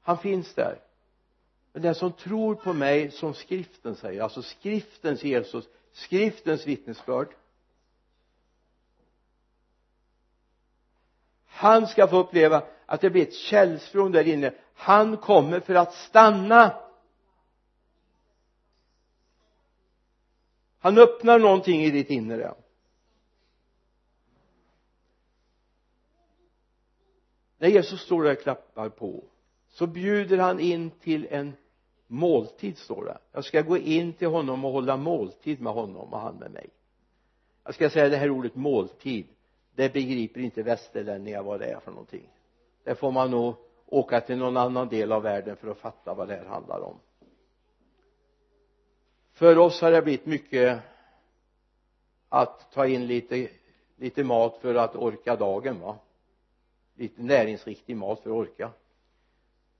Han 0.00 0.18
finns 0.18 0.54
där. 0.54 0.80
Men 1.72 1.82
den 1.82 1.94
som 1.94 2.12
tror 2.12 2.54
på 2.54 2.72
mig 2.72 3.10
som 3.10 3.34
skriften 3.34 3.96
säger 3.96 4.22
alltså 4.22 4.42
skriftens 4.42 5.24
Jesus 5.24 5.68
skriftens 5.92 6.66
vittnesbörd 6.66 7.28
han 11.58 11.86
ska 11.86 12.08
få 12.08 12.18
uppleva 12.18 12.62
att 12.90 13.00
det 13.00 13.10
blir 13.10 13.22
ett 13.22 13.34
källsprång 13.34 14.12
där 14.12 14.28
inne. 14.28 14.54
Han 14.74 15.16
kommer 15.16 15.60
för 15.60 15.74
att 15.74 15.94
stanna. 15.94 16.74
Han 20.78 20.98
öppnar 20.98 21.38
någonting 21.38 21.82
i 21.82 21.90
ditt 21.90 22.10
inre. 22.10 22.54
När 27.58 27.68
Jesus 27.68 28.00
står 28.00 28.24
där 28.24 28.32
och 28.32 28.42
klappar 28.42 28.88
på 28.88 29.24
så 29.68 29.86
bjuder 29.86 30.38
han 30.38 30.60
in 30.60 30.90
till 30.90 31.26
en 31.30 31.52
måltid 32.06 32.78
står 32.78 33.04
det. 33.04 33.18
Jag 33.32 33.44
ska 33.44 33.62
gå 33.62 33.78
in 33.78 34.12
till 34.12 34.28
honom 34.28 34.64
och 34.64 34.72
hålla 34.72 34.96
måltid 34.96 35.60
med 35.60 35.72
honom 35.72 36.12
och 36.12 36.20
han 36.20 36.36
med 36.36 36.50
mig. 36.50 36.70
Jag 37.64 37.74
ska 37.74 37.90
säga 37.90 38.08
det 38.08 38.16
här 38.16 38.30
ordet 38.30 38.54
måltid 38.54 39.26
det 39.74 39.92
begriper 39.92 40.40
inte 40.40 40.62
västerlänningar 40.62 41.42
vad 41.42 41.60
det 41.60 41.66
är 41.66 41.80
för 41.80 41.90
någonting 41.90 42.37
det 42.88 42.94
får 42.94 43.12
man 43.12 43.30
nog 43.30 43.54
åka 43.86 44.20
till 44.20 44.38
någon 44.38 44.56
annan 44.56 44.88
del 44.88 45.12
av 45.12 45.22
världen 45.22 45.56
för 45.56 45.70
att 45.70 45.78
fatta 45.78 46.14
vad 46.14 46.28
det 46.28 46.36
här 46.36 46.44
handlar 46.44 46.80
om. 46.80 46.98
För 49.32 49.58
oss 49.58 49.80
har 49.80 49.90
det 49.90 50.02
blivit 50.02 50.26
mycket 50.26 50.80
att 52.28 52.72
ta 52.72 52.86
in 52.86 53.06
lite 53.06 53.48
lite 53.96 54.24
mat 54.24 54.58
för 54.60 54.74
att 54.74 54.96
orka 54.96 55.36
dagen 55.36 55.80
va? 55.80 55.98
Lite 56.94 57.22
näringsriktig 57.22 57.96
mat 57.96 58.20
för 58.20 58.30
att 58.30 58.36
orka. 58.36 58.70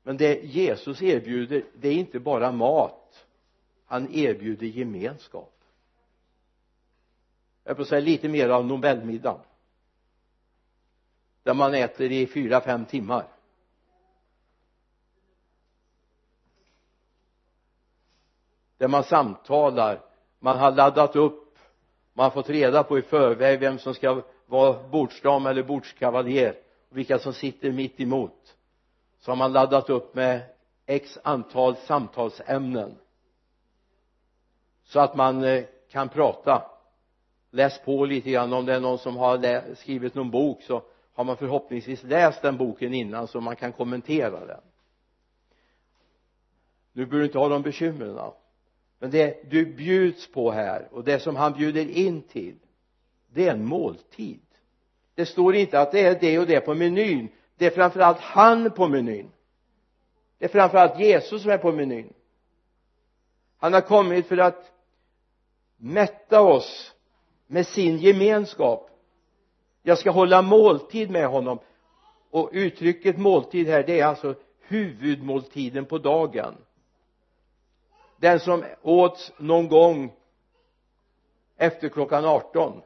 Men 0.03 0.17
det 0.17 0.45
Jesus 0.45 1.03
erbjuder 1.03 1.65
det 1.75 1.89
är 1.89 1.95
inte 1.95 2.21
bara 2.21 2.53
mat. 2.53 3.27
Han 3.85 4.15
erbjuder 4.15 4.67
gemenskap. 4.67 5.55
Jag 7.65 7.77
på 7.77 7.83
att 7.83 7.89
säga 7.89 8.01
lite 8.01 8.29
mer 8.29 8.49
av 8.49 8.67
nobelmiddagen 8.67 9.41
där 11.49 11.55
man 11.55 11.75
äter 11.75 12.13
i 12.13 12.27
fyra 12.27 12.61
fem 12.61 12.85
timmar. 12.85 13.25
Där 18.79 18.89
man 18.89 19.05
samtalar 19.05 20.01
man 20.39 20.59
har 20.59 20.73
laddat 20.73 21.17
upp 21.17 21.59
man 22.13 22.25
har 22.25 22.31
fått 22.31 22.49
reda 22.49 22.83
på 22.83 22.99
i 22.99 23.03
förväg 23.03 23.61
vem 23.61 23.79
som 23.79 23.95
ska 23.95 24.23
vara 24.47 24.89
bordsdam 24.89 25.47
eller 25.47 25.63
bordskavaljer 25.63 26.55
vilka 26.89 27.19
som 27.19 27.33
sitter 27.33 27.73
mitt 27.73 28.01
emot. 28.01 28.57
Så 29.19 29.31
har 29.31 29.37
man 29.37 29.53
laddat 29.53 29.91
upp 29.91 30.15
med 30.15 30.41
x 30.87 31.19
antal 31.23 31.77
samtalsämnen. 31.77 32.95
Så 34.85 35.01
att 35.01 35.17
man 35.17 35.45
eh, 35.45 35.65
kan 35.91 36.09
prata. 36.09 36.71
Läs 37.51 37.85
på 37.85 38.05
lite 38.05 38.31
grann. 38.31 38.53
Om 38.53 38.67
det 38.67 38.75
är 38.75 38.81
någon 38.81 38.99
som 38.99 39.17
har 39.17 39.75
skrivit 39.75 40.15
någon 40.15 40.31
bok 40.31 40.63
så 40.63 40.83
har 41.19 41.25
man 41.25 41.37
förhoppningsvis 41.37 42.03
läst 42.03 42.43
den 42.43 42.57
boken 42.57 42.95
innan 42.95 43.29
så 43.29 43.41
man 43.41 43.57
kan 43.57 43.73
kommentera 43.73 44.47
den. 44.47 44.61
Nu 46.93 47.07
behöver 47.07 47.19
du 47.19 47.25
inte 47.25 47.39
ha 47.39 47.49
de 47.49 47.63
bekymren 47.63 48.33
men 48.99 49.11
det 49.11 49.51
du 49.51 49.67
bjuds 49.67 50.33
på 50.33 50.51
här 50.51 50.89
och 50.91 51.05
det 51.05 51.21
som 51.21 51.37
han 51.37 51.53
bjuder 51.53 51.91
in 51.91 52.23
till 52.23 52.57
det 53.33 53.49
är 53.49 53.53
en 53.53 53.65
måltid. 53.65 54.41
Det 55.15 55.27
står 55.27 55.55
inte 55.55 55.81
att 55.81 55.93
det 55.93 56.01
är 56.01 56.21
det 56.21 56.39
och 56.39 56.47
det 56.47 56.61
på 56.61 56.75
menyn. 56.75 57.29
Det 57.57 57.67
är 57.67 57.71
framförallt 57.71 58.19
han 58.19 58.71
på 58.71 58.89
menyn. 58.89 59.31
Det 60.39 60.45
är 60.45 60.49
framförallt 60.49 61.01
Jesus 61.01 61.43
som 61.43 61.51
är 61.51 61.59
på 61.59 61.73
menyn. 61.73 62.13
Han 63.57 63.73
har 63.73 63.81
kommit 63.81 64.27
för 64.27 64.39
att 64.39 64.73
mätta 65.77 66.41
oss 66.41 66.95
med 67.47 67.67
sin 67.67 67.99
gemenskap 67.99 68.88
jag 69.83 69.99
ska 69.99 70.11
hålla 70.11 70.43
måltid 70.43 71.11
med 71.11 71.27
honom. 71.29 71.59
Och 72.31 72.51
uttrycket 72.53 73.19
måltid 73.19 73.69
här 73.69 73.83
det 73.83 74.01
är 74.01 74.07
alltså 74.07 74.35
huvudmåltiden 74.61 75.85
på 75.85 75.99
dagen. 75.99 76.55
Den 78.17 78.41
som 78.41 78.65
åts 78.83 79.33
någon 79.39 79.69
gång 79.69 80.13
efter 81.57 81.89
klockan 81.89 82.25
18 82.25 82.83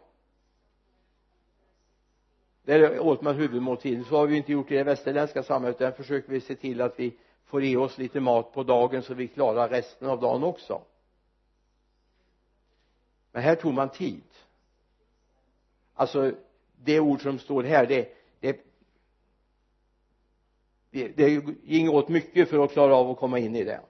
där 2.64 3.01
åt 3.01 3.22
man 3.22 3.36
huvudmåltiden. 3.36 4.05
Så 4.05 4.16
har 4.16 4.26
vi 4.26 4.36
inte 4.36 4.53
gjort 4.53 4.70
i 4.70 4.74
det 4.74 4.84
västerländska 4.84 5.43
samhället. 5.43 5.80
Utan 5.80 5.93
försöker 5.93 6.32
vi 6.32 6.40
se 6.40 6.55
till 6.55 6.80
att 6.80 6.99
vi 6.99 7.14
får 7.45 7.64
i 7.64 7.76
oss 7.76 7.99
lite 7.99 8.20
mat 8.20 8.53
på 8.53 8.62
dagen 8.62 9.03
så 9.03 9.14
vi 9.14 9.28
klarar 9.28 9.68
resten 9.68 10.09
av 10.09 10.20
dagen 10.20 10.45
också. 10.45 10.82
Men 13.32 13.43
här 13.43 13.55
tog 13.55 13.74
man 13.74 13.88
tid. 13.88 14.22
Alltså 15.95 16.32
det 16.85 17.01
ord 17.01 17.22
som 17.22 17.39
står 17.39 17.62
här 17.62 17.87
det 17.87 18.09
det 18.41 18.66
det, 20.91 21.09
det 21.09 21.28
gick 21.62 21.91
åt 21.91 22.09
mycket 22.09 22.51
för 22.51 22.64
att 22.64 22.72
klara 22.72 22.95
av 22.95 23.11
att 23.11 23.18
komma 23.18 23.39
in 23.39 23.57
i 23.57 23.64
det. 23.64 23.80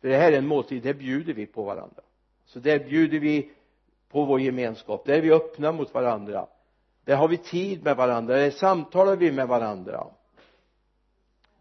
För 0.00 0.08
det 0.08 0.16
här 0.16 0.32
är 0.32 0.38
en 0.38 0.46
måltid, 0.46 0.82
där 0.82 0.94
bjuder 0.94 1.32
vi 1.32 1.46
på 1.46 1.62
varandra. 1.62 2.02
Så 2.44 2.58
där 2.58 2.78
bjuder 2.78 3.18
vi 3.18 3.50
på 4.08 4.24
vår 4.24 4.40
gemenskap 4.40 5.04
där 5.04 5.14
är 5.14 5.20
vi 5.20 5.32
öppna 5.32 5.72
mot 5.72 5.94
varandra. 5.94 6.46
Där 7.04 7.16
har 7.16 7.28
vi 7.28 7.36
tid 7.36 7.84
med 7.84 7.96
varandra 7.96 8.36
där 8.36 8.50
samtalar 8.50 9.16
vi 9.16 9.32
med 9.32 9.48
varandra. 9.48 10.06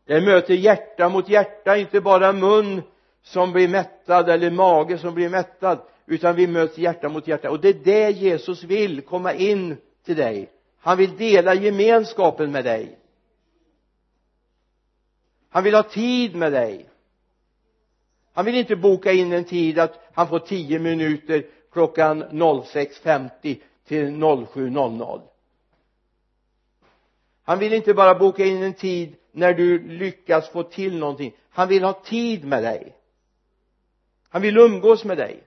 Där 0.06 0.22
möter 0.22 0.54
hjärta 0.54 1.10
mot 1.10 1.30
hjärta 1.30 1.78
inte 1.78 2.02
bara 2.02 2.34
mun 2.34 2.82
som 3.22 3.52
blir 3.52 3.68
mättad 3.68 4.30
eller 4.30 4.52
mage 4.52 4.98
som 4.98 5.14
blir 5.14 5.30
mättad 5.30 5.80
utan 6.06 6.36
vi 6.36 6.48
möts 6.48 6.78
hjärta 6.78 7.10
mot 7.10 7.28
hjärta. 7.28 7.50
Och 7.50 7.60
det 7.60 7.70
är 7.70 7.74
det 7.74 8.10
Jesus 8.10 8.64
vill 8.64 9.02
komma 9.02 9.34
in 9.34 9.78
till 10.06 10.16
dig. 10.16 10.50
Han 10.80 10.98
vill 10.98 11.18
dela 11.18 11.54
gemenskapen 11.54 12.52
med 12.52 12.66
dig. 12.66 12.98
Han 15.50 15.64
vill 15.64 15.76
ha 15.76 15.84
tid 15.84 16.36
med 16.36 16.52
dig. 16.52 16.90
Han 18.34 18.46
vill 18.46 18.56
inte 18.56 18.76
boka 18.76 19.12
in 19.12 19.34
en 19.34 19.46
tid 19.46 19.80
att 19.80 20.00
han 20.14 20.28
får 20.28 20.40
tio 20.40 20.80
minuter 20.80 21.46
klockan 21.72 22.24
06.50 22.24 23.60
till 23.88 24.06
07.00 24.08 25.22
han 27.44 27.60
vill 27.60 27.74
inte 27.74 27.94
bara 27.94 28.16
boka 28.16 28.46
in 28.46 28.64
en 28.64 28.74
tid 28.74 29.16
när 29.32 29.54
du 29.54 29.88
lyckas 29.88 30.50
få 30.50 30.64
till 30.64 30.98
någonting. 30.98 31.36
Han 31.50 31.68
vill 31.68 31.84
ha 31.84 31.94
tid 31.94 32.46
med 32.46 32.64
dig. 32.64 32.96
Han 34.30 34.42
vill 34.42 34.58
umgås 34.58 35.04
med 35.04 35.18
dig 35.18 35.44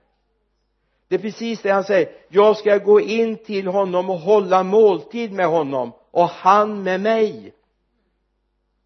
det 1.07 1.15
är 1.15 1.19
precis 1.19 1.61
det 1.61 1.69
han 1.69 1.83
säger. 1.83 2.11
Jag 2.29 2.57
ska 2.57 2.77
gå 2.77 3.01
in 3.01 3.37
till 3.37 3.67
honom 3.67 4.09
och 4.09 4.19
hålla 4.19 4.63
måltid 4.63 5.31
med 5.31 5.47
honom. 5.47 5.91
Och 6.11 6.29
han 6.29 6.83
med 6.83 7.01
mig. 7.01 7.53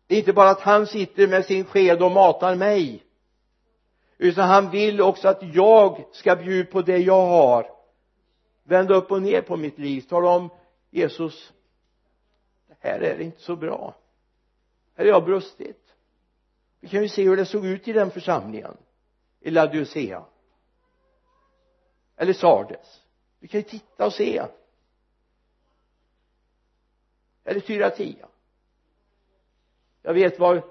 Det 0.08 0.16
är 0.16 0.20
inte 0.20 0.34
bara 0.34 0.50
att 0.50 0.62
han 0.62 0.88
sitter 0.88 1.28
med 1.28 1.46
sin 1.46 1.66
sked 1.66 2.02
och 2.04 2.12
matar 2.12 2.56
mig. 2.56 3.04
Utan 4.18 4.50
han 4.50 4.70
vill 4.70 5.02
också 5.02 5.28
att 5.28 5.44
jag 5.54 6.04
ska 6.12 6.36
bjuda 6.36 6.72
på 6.72 6.82
det 6.82 6.98
jag 6.98 7.26
har. 7.26 7.70
Vända 8.64 8.96
upp 8.96 9.12
och 9.12 9.22
ner 9.22 9.42
på 9.42 9.58
mitt 9.58 9.80
liv. 9.80 10.02
Tala 10.02 10.30
om 10.30 10.50
Jesus 10.90 11.52
det 12.82 12.90
här 12.90 13.00
är 13.00 13.22
inte 13.22 13.42
så 13.42 13.56
bra. 13.56 13.96
Här 14.96 15.06
har 15.06 15.12
jag 15.12 15.26
brustit. 15.26 15.96
Vi 16.80 16.88
kan 16.88 17.02
ju 17.02 17.10
se 17.10 17.24
hur 17.24 17.38
det 17.38 17.46
såg 17.46 17.66
ut 17.66 17.88
i 17.88 17.94
den 17.94 18.12
församlingen 18.12 18.78
i 19.40 19.52
Laodicea 19.52 20.26
eller 22.22 22.34
Sardes. 22.34 23.02
Vi 23.40 23.48
kan 23.48 23.60
ju 23.60 23.64
titta 23.64 24.06
och 24.06 24.14
se. 24.14 24.42
Eller 27.44 27.60
Tyratia 27.60 28.28
jag 30.02 30.14
vet 30.14 30.40
var 30.40 30.64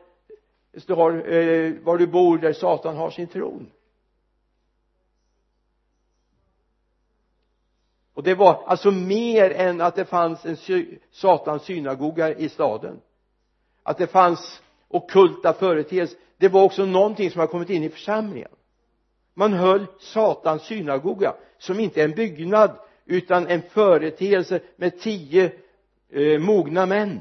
står 0.76 1.32
eh, 1.32 1.72
var 1.82 1.98
du 1.98 2.06
bor 2.06 2.38
där 2.38 2.52
Satan 2.52 2.96
har 2.96 3.10
sin 3.10 3.26
tron. 3.26 3.70
Och 8.14 8.22
det 8.22 8.34
var 8.34 8.64
alltså 8.66 8.90
mer 8.90 9.50
än 9.50 9.80
att 9.80 9.96
det 9.96 10.04
fanns 10.04 10.46
en 10.46 10.56
satans 11.10 11.62
synagoga 11.62 12.34
i 12.34 12.48
staden. 12.48 13.00
Att 13.82 13.98
det 13.98 14.06
fanns 14.06 14.62
okulta 14.88 15.52
företeelser. 15.52 16.18
Det 16.36 16.48
var 16.48 16.62
också 16.62 16.84
någonting 16.84 17.30
som 17.30 17.40
har 17.40 17.46
kommit 17.46 17.70
in 17.70 17.84
i 17.84 17.90
församlingen 17.90 18.50
man 19.40 19.52
höll 19.52 19.86
satans 19.98 20.62
synagoga 20.62 21.36
som 21.58 21.80
inte 21.80 22.00
är 22.00 22.04
en 22.04 22.14
byggnad 22.14 22.78
utan 23.04 23.46
en 23.46 23.62
företeelse 23.62 24.60
med 24.76 25.00
tio 25.00 25.52
eh, 26.08 26.40
mogna 26.40 26.86
män. 26.86 27.20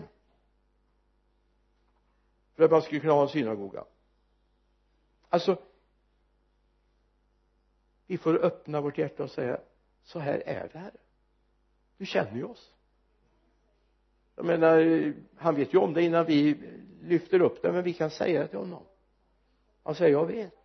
För 2.56 2.64
att 2.64 2.72
man 2.72 2.82
skulle 2.82 3.00
kunna 3.00 3.14
ha 3.14 3.22
en 3.22 3.30
synagoga. 3.30 3.84
Alltså 5.30 5.58
vi 8.08 8.18
får 8.18 8.46
öppna 8.46 8.82
vårt 8.82 8.98
hjärta 8.98 9.24
och 9.24 9.32
säga 9.32 9.60
så 10.04 10.20
här 10.20 10.44
är 10.46 10.70
det 10.74 10.80
här. 10.80 10.94
Du 11.98 12.06
känner 12.06 12.36
ju 12.36 12.44
oss. 12.44 12.74
Jag 14.36 14.46
menar 14.46 15.14
han 15.38 15.56
vet 15.56 15.74
ju 15.74 15.78
om 15.78 15.94
det 15.94 16.02
innan 16.02 16.26
vi 16.26 16.58
lyfter 17.02 17.42
upp 17.42 17.62
det 17.62 17.72
men 17.72 17.84
vi 17.84 17.94
kan 17.94 18.10
säga 18.10 18.42
det 18.42 18.48
till 18.48 18.60
honom. 18.60 18.84
Han 19.84 19.96
säger 19.96 20.12
jag 20.12 20.26
vet 20.26 20.59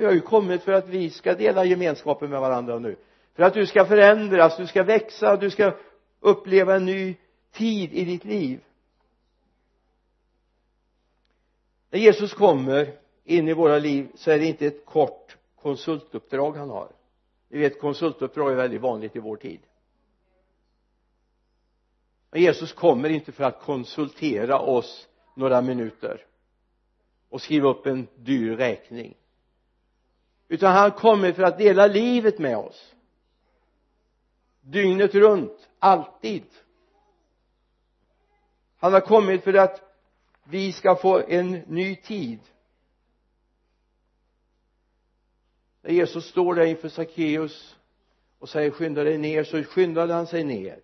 jag 0.00 0.08
har 0.08 0.14
ju 0.14 0.20
kommit 0.20 0.62
för 0.62 0.72
att 0.72 0.88
vi 0.88 1.10
ska 1.10 1.34
dela 1.34 1.64
gemenskapen 1.64 2.30
med 2.30 2.40
varandra 2.40 2.78
nu. 2.78 2.96
För 3.34 3.42
att 3.42 3.54
du 3.54 3.66
ska 3.66 3.84
förändras, 3.84 4.56
du 4.56 4.66
ska 4.66 4.82
växa, 4.82 5.36
du 5.36 5.50
ska 5.50 5.76
uppleva 6.20 6.76
en 6.76 6.84
ny 6.84 7.16
tid 7.52 7.92
i 7.92 8.04
ditt 8.04 8.24
liv. 8.24 8.60
När 11.90 12.00
Jesus 12.00 12.34
kommer 12.34 12.92
in 13.24 13.48
i 13.48 13.52
våra 13.52 13.78
liv 13.78 14.08
så 14.14 14.30
är 14.30 14.38
det 14.38 14.46
inte 14.46 14.66
ett 14.66 14.86
kort 14.86 15.36
konsultuppdrag 15.56 16.56
han 16.56 16.70
har. 16.70 16.92
Ni 17.48 17.58
vet 17.58 17.80
konsultuppdrag 17.80 18.52
är 18.52 18.56
väldigt 18.56 18.80
vanligt 18.80 19.16
i 19.16 19.18
vår 19.18 19.36
tid. 19.36 19.60
Men 22.30 22.42
Jesus 22.42 22.72
kommer 22.72 23.08
inte 23.08 23.32
för 23.32 23.44
att 23.44 23.60
konsultera 23.60 24.60
oss 24.60 25.08
några 25.34 25.62
minuter 25.62 26.26
och 27.28 27.42
skriva 27.42 27.68
upp 27.68 27.86
en 27.86 28.06
dyr 28.16 28.56
räkning 28.56 29.14
utan 30.50 30.72
han 30.72 30.90
kommer 30.90 31.32
för 31.32 31.42
att 31.42 31.58
dela 31.58 31.86
livet 31.86 32.38
med 32.38 32.56
oss. 32.56 32.94
Dygnet 34.60 35.14
runt, 35.14 35.68
alltid. 35.78 36.44
Han 38.78 38.92
har 38.92 39.00
kommit 39.00 39.44
för 39.44 39.54
att 39.54 39.80
vi 40.44 40.72
ska 40.72 40.96
få 40.96 41.22
en 41.28 41.52
ny 41.52 41.96
tid. 41.96 42.40
När 45.82 45.90
Jesus 45.90 46.24
står 46.26 46.54
där 46.54 46.64
inför 46.64 46.88
Sackeus 46.88 47.76
och 48.38 48.48
säger 48.48 48.70
skynda 48.70 49.04
dig 49.04 49.18
ner 49.18 49.44
så 49.44 49.62
skyndade 49.62 50.14
han 50.14 50.26
sig 50.26 50.44
ner. 50.44 50.80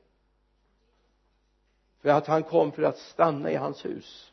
För 2.01 2.09
att 2.09 2.27
han 2.27 2.43
kom 2.43 2.73
för 2.73 2.83
att 2.83 2.99
stanna 2.99 3.51
i 3.51 3.55
hans 3.57 3.85
hus. 3.85 4.33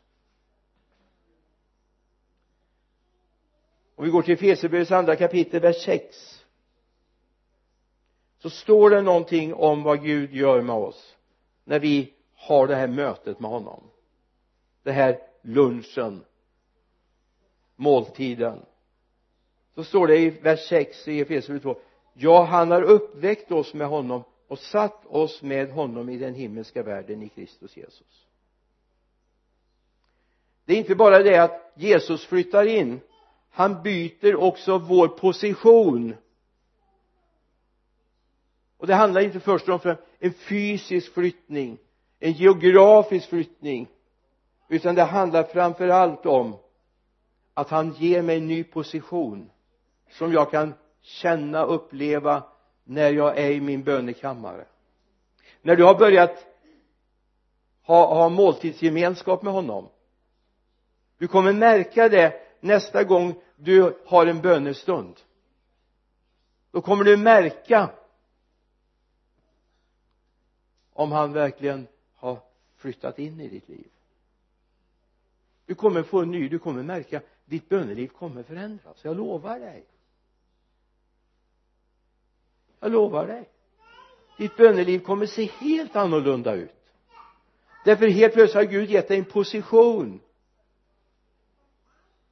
Om 3.94 4.04
vi 4.04 4.10
går 4.10 4.22
till 4.22 4.34
Efesierbrevets 4.34 4.90
andra 4.90 5.16
kapitel 5.16 5.60
vers 5.60 5.84
6 5.84 6.44
så 8.38 8.50
står 8.50 8.90
det 8.90 9.02
någonting 9.02 9.54
om 9.54 9.82
vad 9.82 10.02
Gud 10.02 10.32
gör 10.32 10.62
med 10.62 10.76
oss 10.76 11.16
när 11.64 11.80
vi 11.80 12.12
har 12.34 12.66
det 12.66 12.74
här 12.74 12.88
mötet 12.88 13.40
med 13.40 13.50
honom. 13.50 13.82
Det 14.82 14.92
här 14.92 15.18
lunchen 15.42 16.24
måltiden. 17.76 18.60
Så 19.74 19.84
står 19.84 20.06
det 20.06 20.18
i 20.18 20.30
vers 20.30 20.68
6 20.68 21.08
i 21.08 21.20
Efesierbrevet 21.20 21.62
2 21.62 21.76
ja 22.12 22.44
han 22.44 22.70
har 22.70 22.82
uppväckt 22.82 23.52
oss 23.52 23.74
med 23.74 23.86
honom 23.86 24.22
och 24.48 24.58
satt 24.58 25.06
oss 25.06 25.42
med 25.42 25.70
honom 25.70 26.08
i 26.08 26.18
den 26.18 26.34
himmelska 26.34 26.82
världen 26.82 27.22
i 27.22 27.28
Kristus 27.28 27.76
Jesus. 27.76 28.26
Det 30.64 30.72
är 30.72 30.76
inte 30.76 30.94
bara 30.94 31.22
det 31.22 31.38
att 31.38 31.72
Jesus 31.74 32.26
flyttar 32.26 32.66
in 32.66 33.00
han 33.54 33.82
byter 33.82 34.36
också 34.36 34.78
vår 34.78 35.08
position. 35.08 36.14
Och 38.78 38.86
det 38.86 38.94
handlar 38.94 39.20
inte 39.20 39.40
först 39.40 39.68
och 39.68 39.82
främst 39.82 40.00
om 40.00 40.06
en 40.18 40.32
fysisk 40.32 41.14
flyttning 41.14 41.78
en 42.18 42.32
geografisk 42.32 43.28
flyttning 43.28 43.88
utan 44.68 44.94
det 44.94 45.02
handlar 45.02 45.42
framför 45.42 45.88
allt 45.88 46.26
om 46.26 46.56
att 47.54 47.70
han 47.70 47.92
ger 47.92 48.22
mig 48.22 48.36
en 48.36 48.46
ny 48.46 48.64
position 48.64 49.50
som 50.10 50.32
jag 50.32 50.50
kan 50.50 50.74
känna, 51.00 51.64
uppleva 51.64 52.42
när 52.84 53.12
jag 53.12 53.38
är 53.38 53.50
i 53.50 53.60
min 53.60 53.82
bönekammare. 53.82 54.64
När 55.62 55.76
du 55.76 55.84
har 55.84 55.98
börjat 55.98 56.46
ha, 57.82 58.14
ha 58.14 58.28
måltidsgemenskap 58.28 59.42
med 59.42 59.52
honom 59.52 59.88
du 61.18 61.28
kommer 61.28 61.52
märka 61.52 62.08
det 62.08 62.32
nästa 62.60 63.04
gång 63.04 63.34
du 63.56 63.96
har 64.06 64.26
en 64.26 64.40
bönestund. 64.40 65.20
Då 66.70 66.80
kommer 66.80 67.04
du 67.04 67.16
märka 67.16 67.90
om 70.92 71.12
han 71.12 71.32
verkligen 71.32 71.86
har 72.14 72.38
flyttat 72.76 73.18
in 73.18 73.40
i 73.40 73.48
ditt 73.48 73.68
liv. 73.68 73.88
Du 75.66 75.74
kommer 75.74 76.02
få 76.02 76.20
en 76.20 76.30
ny, 76.30 76.48
du 76.48 76.58
kommer 76.58 76.82
märka 76.82 77.20
ditt 77.44 77.68
böneliv 77.68 78.08
kommer 78.08 78.42
förändras, 78.42 79.04
jag 79.04 79.16
lovar 79.16 79.60
dig. 79.60 79.84
Jag 82.80 82.92
lovar 82.92 83.26
dig. 83.26 83.48
Ditt 84.38 84.56
böneliv 84.56 84.98
kommer 84.98 85.26
se 85.26 85.44
helt 85.44 85.96
annorlunda 85.96 86.54
ut. 86.54 86.74
Därför 87.84 88.06
helt 88.06 88.34
plötsligt 88.34 88.64
har 88.64 88.72
Gud 88.72 88.90
gett 88.90 89.08
dig 89.08 89.18
en 89.18 89.24
position 89.24 90.20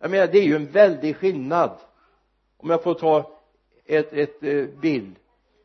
jag 0.03 0.11
menar 0.11 0.26
det 0.26 0.38
är 0.38 0.44
ju 0.44 0.57
en 0.57 0.66
väldig 0.66 1.16
skillnad. 1.16 1.70
Om 2.57 2.70
jag 2.70 2.82
får 2.82 2.94
ta 2.94 3.30
ett, 3.86 4.12
ett 4.12 4.42
eh, 4.42 4.64
bild 4.80 5.16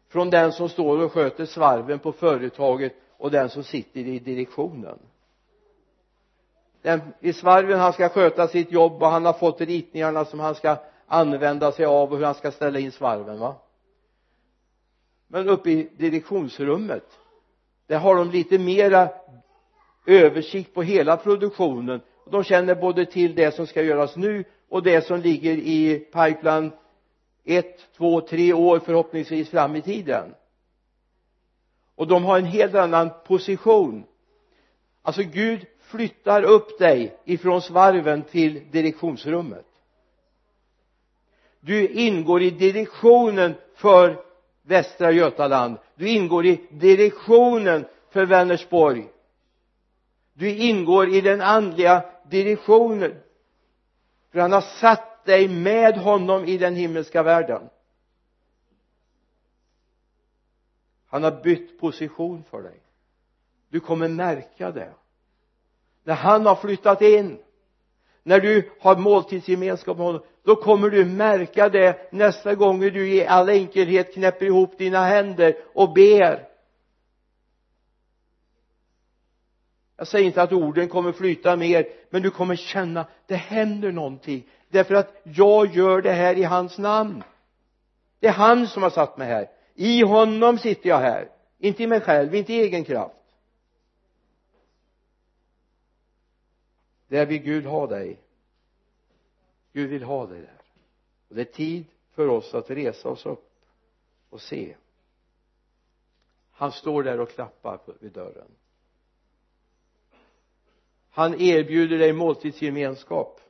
från 0.09 0.29
den 0.29 0.51
som 0.51 0.69
står 0.69 1.03
och 1.03 1.11
sköter 1.11 1.45
svarven 1.45 1.99
på 1.99 2.11
företaget 2.11 2.93
och 3.17 3.31
den 3.31 3.49
som 3.49 3.63
sitter 3.63 3.99
i 3.99 4.19
direktionen. 4.19 4.99
Den 6.81 7.01
i 7.19 7.33
svarven 7.33 7.79
han 7.79 7.93
ska 7.93 8.09
sköta 8.09 8.47
sitt 8.47 8.71
jobb 8.71 9.03
och 9.03 9.09
han 9.09 9.25
har 9.25 9.33
fått 9.33 9.61
ritningarna 9.61 10.25
som 10.25 10.39
han 10.39 10.55
ska 10.55 10.77
använda 11.07 11.71
sig 11.71 11.85
av 11.85 12.11
och 12.11 12.17
hur 12.17 12.25
han 12.25 12.35
ska 12.35 12.51
ställa 12.51 12.79
in 12.79 12.91
svarven 12.91 13.39
va? 13.39 13.55
Men 15.27 15.49
uppe 15.49 15.69
i 15.69 15.89
direktionsrummet 15.97 17.19
där 17.87 17.97
har 17.97 18.15
de 18.15 18.31
lite 18.31 18.59
mera 18.59 19.09
översikt 20.05 20.73
på 20.73 20.81
hela 20.81 21.17
produktionen 21.17 22.01
de 22.31 22.43
känner 22.43 22.75
både 22.75 23.05
till 23.05 23.35
det 23.35 23.55
som 23.55 23.67
ska 23.67 23.81
göras 23.81 24.15
nu 24.15 24.43
och 24.69 24.83
det 24.83 25.05
som 25.05 25.21
ligger 25.21 25.53
i 25.53 25.99
pipeline 25.99 26.71
ett, 27.45 27.93
två, 27.97 28.21
tre 28.21 28.53
år 28.53 28.79
förhoppningsvis 28.79 29.49
fram 29.49 29.75
i 29.75 29.81
tiden. 29.81 30.33
Och 31.95 32.07
de 32.07 32.23
har 32.23 32.37
en 32.37 32.45
helt 32.45 32.75
annan 32.75 33.09
position. 33.27 34.03
Alltså 35.01 35.23
Gud 35.23 35.65
flyttar 35.79 36.43
upp 36.43 36.79
dig 36.79 37.17
ifrån 37.25 37.61
svarven 37.61 38.21
till 38.21 38.71
direktionsrummet. 38.71 39.65
Du 41.59 41.87
ingår 41.87 42.41
i 42.41 42.49
direktionen 42.49 43.55
för 43.75 44.23
Västra 44.61 45.11
Götaland. 45.11 45.77
Du 45.95 46.09
ingår 46.09 46.45
i 46.45 46.61
direktionen 46.69 47.85
för 48.09 48.25
Vänersborg. 48.25 49.07
Du 50.33 50.55
ingår 50.55 51.09
i 51.09 51.21
den 51.21 51.41
andliga 51.41 52.03
direktionen 52.29 53.15
för 54.31 54.39
han 54.39 54.51
har 54.51 54.61
satt 54.61 55.25
dig 55.25 55.47
med 55.47 55.97
honom 55.97 56.45
i 56.45 56.57
den 56.57 56.75
himmelska 56.75 57.23
världen. 57.23 57.69
Han 61.07 61.23
har 61.23 61.43
bytt 61.43 61.79
position 61.79 62.43
för 62.49 62.61
dig. 62.61 62.79
Du 63.69 63.79
kommer 63.79 64.07
märka 64.07 64.71
det. 64.71 64.93
När 66.03 66.13
han 66.13 66.45
har 66.45 66.55
flyttat 66.55 67.01
in 67.01 67.39
när 68.23 68.39
du 68.39 68.69
har 68.79 68.95
måltidsgemenskap 68.95 69.97
med 69.97 70.05
honom 70.05 70.23
då 70.43 70.55
kommer 70.55 70.89
du 70.89 71.05
märka 71.05 71.69
det 71.69 72.11
nästa 72.11 72.55
gång 72.55 72.79
du 72.79 73.13
i 73.13 73.27
all 73.27 73.49
enkelhet 73.49 74.13
knäpper 74.13 74.45
ihop 74.45 74.77
dina 74.77 75.05
händer 75.05 75.55
och 75.73 75.93
ber. 75.93 76.46
Jag 79.97 80.07
säger 80.07 80.25
inte 80.25 80.41
att 80.41 80.51
orden 80.51 80.89
kommer 80.89 81.11
flyta 81.11 81.55
mer 81.55 81.87
men 82.09 82.21
du 82.21 82.31
kommer 82.31 82.55
känna 82.55 83.07
det 83.25 83.35
händer 83.35 83.91
någonting. 83.91 84.49
Därför 84.69 84.95
att 84.95 85.21
jag 85.23 85.75
gör 85.75 86.01
det 86.01 86.11
här 86.11 86.37
i 86.37 86.43
hans 86.43 86.77
namn. 86.77 87.23
Det 88.19 88.27
är 88.27 88.31
han 88.31 88.67
som 88.67 88.83
har 88.83 88.89
satt 88.89 89.17
mig 89.17 89.27
här. 89.27 89.49
I 89.73 90.03
honom 90.03 90.57
sitter 90.57 90.89
jag 90.89 90.99
här. 90.99 91.29
Inte 91.57 91.83
i 91.83 91.87
mig 91.87 92.01
själv, 92.01 92.35
inte 92.35 92.53
i 92.53 92.59
egen 92.59 92.83
kraft. 92.83 93.15
Där 97.07 97.25
vill 97.25 97.41
Gud 97.41 97.65
ha 97.65 97.87
dig. 97.87 98.19
Gud 99.73 99.89
vill 99.89 100.03
ha 100.03 100.25
dig 100.25 100.41
där. 100.41 100.61
Och 101.29 101.35
det 101.35 101.41
är 101.41 101.53
tid 101.53 101.85
för 102.11 102.27
oss 102.27 102.53
att 102.53 102.69
resa 102.69 103.09
oss 103.09 103.25
upp 103.25 103.51
och 104.29 104.41
se. 104.41 104.75
Han 106.51 106.71
står 106.71 107.03
där 107.03 107.19
och 107.19 107.29
klappar 107.29 107.79
vid 107.99 108.11
dörren 108.11 108.51
han 111.17 111.41
erbjuder 111.41 111.97
dig 111.97 112.13
måltidsgemenskap. 112.13 113.41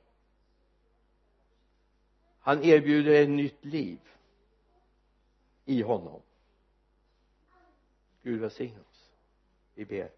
Han 2.40 2.64
erbjuder 2.64 3.12
dig 3.12 3.24
ett 3.24 3.30
nytt 3.30 3.66
liv 3.66 4.00
i 5.66 5.82
honom. 5.82 6.22
Gud 8.24 8.42
välsigne 8.42 8.80
oss. 8.80 9.12
Vi 9.74 9.86
ber. 9.86 10.10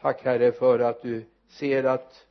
Tack 0.00 0.24
herre 0.24 0.52
för 0.52 0.78
att 0.78 1.02
du 1.02 1.24
ser 1.48 1.84
att 1.84 2.26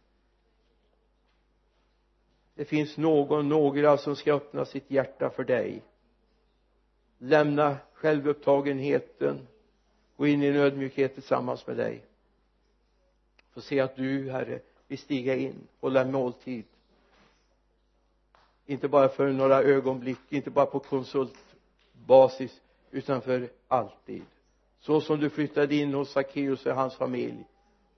det 2.53 2.65
finns 2.65 2.97
någon, 2.97 3.49
några 3.49 3.97
som 3.97 4.15
ska 4.15 4.33
öppna 4.33 4.65
sitt 4.65 4.91
hjärta 4.91 5.29
för 5.29 5.43
dig. 5.43 5.81
Lämna 7.17 7.77
självupptagenheten. 7.93 9.47
Gå 10.17 10.27
in 10.27 10.43
i 10.43 10.47
en 10.47 10.55
ödmjukhet 10.55 11.13
tillsammans 11.13 11.67
med 11.67 11.77
dig 11.77 12.05
få 13.53 13.61
se 13.61 13.79
att 13.79 13.95
du 13.95 14.31
herre 14.31 14.59
vill 14.87 14.97
stiga 14.97 15.35
in 15.35 15.67
hålla 15.79 16.01
en 16.01 16.11
måltid. 16.11 16.63
Inte 18.65 18.87
bara 18.87 19.09
för 19.09 19.31
några 19.31 19.61
ögonblick 19.61 20.19
inte 20.29 20.49
bara 20.49 20.65
på 20.65 20.79
konsultbasis 20.79 22.61
utan 22.91 23.21
för 23.21 23.49
alltid. 23.67 24.23
Så 24.79 25.01
som 25.01 25.19
du 25.19 25.29
flyttade 25.29 25.75
in 25.75 25.93
hos 25.93 26.11
Sackeus 26.11 26.65
och 26.65 26.75
hans 26.75 26.95
familj 26.95 27.45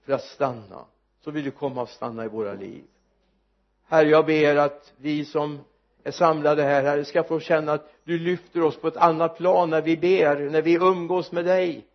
för 0.06 0.14
att 0.14 0.24
stanna 0.24 0.86
så 1.22 1.32
vill 1.32 1.44
du 1.44 1.52
komma 1.52 1.82
och 1.82 1.90
stanna 1.90 2.26
i 2.26 2.28
våra 2.28 2.54
liv. 2.54 2.84
Herre 3.86 4.10
jag 4.10 4.26
ber 4.26 4.56
att 4.56 4.94
vi 4.98 5.26
som 5.26 5.60
är 6.04 6.12
samlade 6.12 6.64
här 6.64 6.84
herre 6.84 7.06
ska 7.06 7.24
få 7.24 7.40
känna 7.40 7.74
att 7.74 7.94
du 8.04 8.20
lyfter 8.20 8.62
oss 8.62 8.78
på 8.78 8.88
ett 8.88 8.98
annat 8.98 9.38
plan 9.38 9.70
när 9.70 9.82
vi 9.82 9.98
ber 9.98 10.50
när 10.50 10.62
vi 10.62 10.74
umgås 10.74 11.32
med 11.32 11.46
dig 11.46 11.86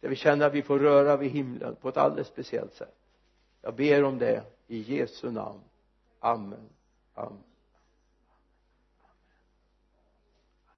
där 0.00 0.08
vi 0.08 0.16
känner 0.16 0.46
att 0.46 0.54
vi 0.54 0.62
får 0.62 0.78
röra 0.78 1.16
vid 1.16 1.30
himlen 1.30 1.76
på 1.76 1.88
ett 1.88 1.96
alldeles 1.96 2.26
speciellt 2.26 2.74
sätt. 2.74 2.94
Jag 3.62 3.74
ber 3.74 4.04
om 4.04 4.18
det 4.18 4.42
i 4.66 4.96
Jesu 4.96 5.30
namn. 5.30 5.60
Amen. 6.20 6.68
Amen. 7.14 7.47